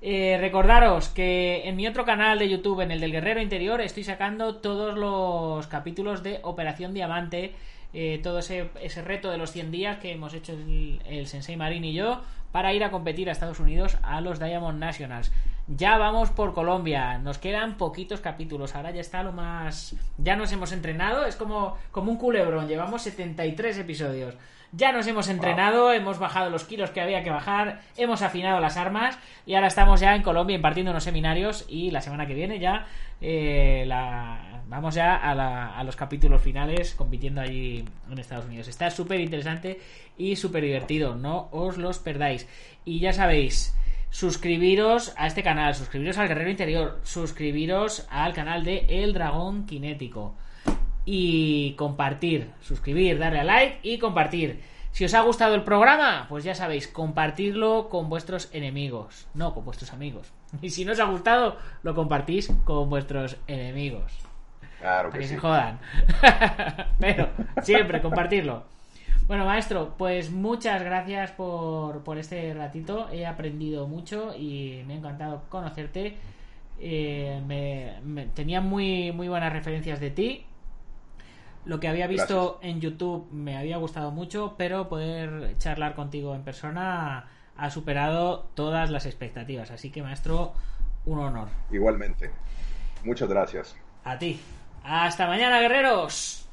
[0.00, 4.04] Eh, recordaros que en mi otro canal de YouTube, en el del Guerrero Interior, estoy
[4.04, 7.54] sacando todos los capítulos de Operación Diamante,
[7.94, 11.56] eh, todo ese, ese reto de los 100 días que hemos hecho el, el Sensei
[11.56, 12.20] Marín y yo
[12.52, 15.32] para ir a competir a Estados Unidos a los Diamond Nationals.
[15.66, 19.96] Ya vamos por Colombia, nos quedan poquitos capítulos, ahora ya está lo más...
[20.16, 24.36] Ya nos hemos entrenado, es como, como un culebrón, llevamos 73 episodios.
[24.74, 28.78] Ya nos hemos entrenado, hemos bajado los kilos que había que bajar, hemos afinado las
[28.78, 32.58] armas y ahora estamos ya en Colombia impartiendo unos seminarios y la semana que viene
[32.58, 32.86] ya
[33.20, 38.66] eh, la- vamos ya a, la- a los capítulos finales compitiendo allí en Estados Unidos.
[38.66, 39.78] Está súper interesante
[40.16, 42.48] y súper divertido, no os los perdáis.
[42.86, 43.76] Y ya sabéis,
[44.08, 50.34] suscribiros a este canal, suscribiros al Guerrero Interior, suscribiros al canal de El Dragón Kinético
[51.04, 54.60] y compartir, suscribir, darle a like y compartir.
[54.92, 59.64] Si os ha gustado el programa, pues ya sabéis, compartirlo con vuestros enemigos, no con
[59.64, 60.32] vuestros amigos.
[60.60, 64.12] Y si no os ha gustado, lo compartís con vuestros enemigos.
[64.80, 65.30] Claro que que sí.
[65.34, 65.78] se jodan.
[67.00, 67.30] Pero
[67.62, 68.64] siempre compartirlo.
[69.28, 73.08] Bueno, maestro, pues muchas gracias por, por este ratito.
[73.12, 76.16] He aprendido mucho y me ha encantado conocerte.
[76.80, 80.44] Eh, me- me- tenía muy, muy buenas referencias de ti.
[81.64, 86.42] Lo que había visto en YouTube me había gustado mucho, pero poder charlar contigo en
[86.42, 89.70] persona ha superado todas las expectativas.
[89.70, 90.52] Así que, maestro,
[91.06, 91.48] un honor.
[91.70, 92.30] Igualmente.
[93.04, 93.76] Muchas gracias.
[94.04, 94.40] A ti.
[94.84, 96.48] Hasta mañana, guerreros.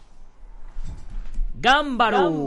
[1.55, 2.45] Gámbaro.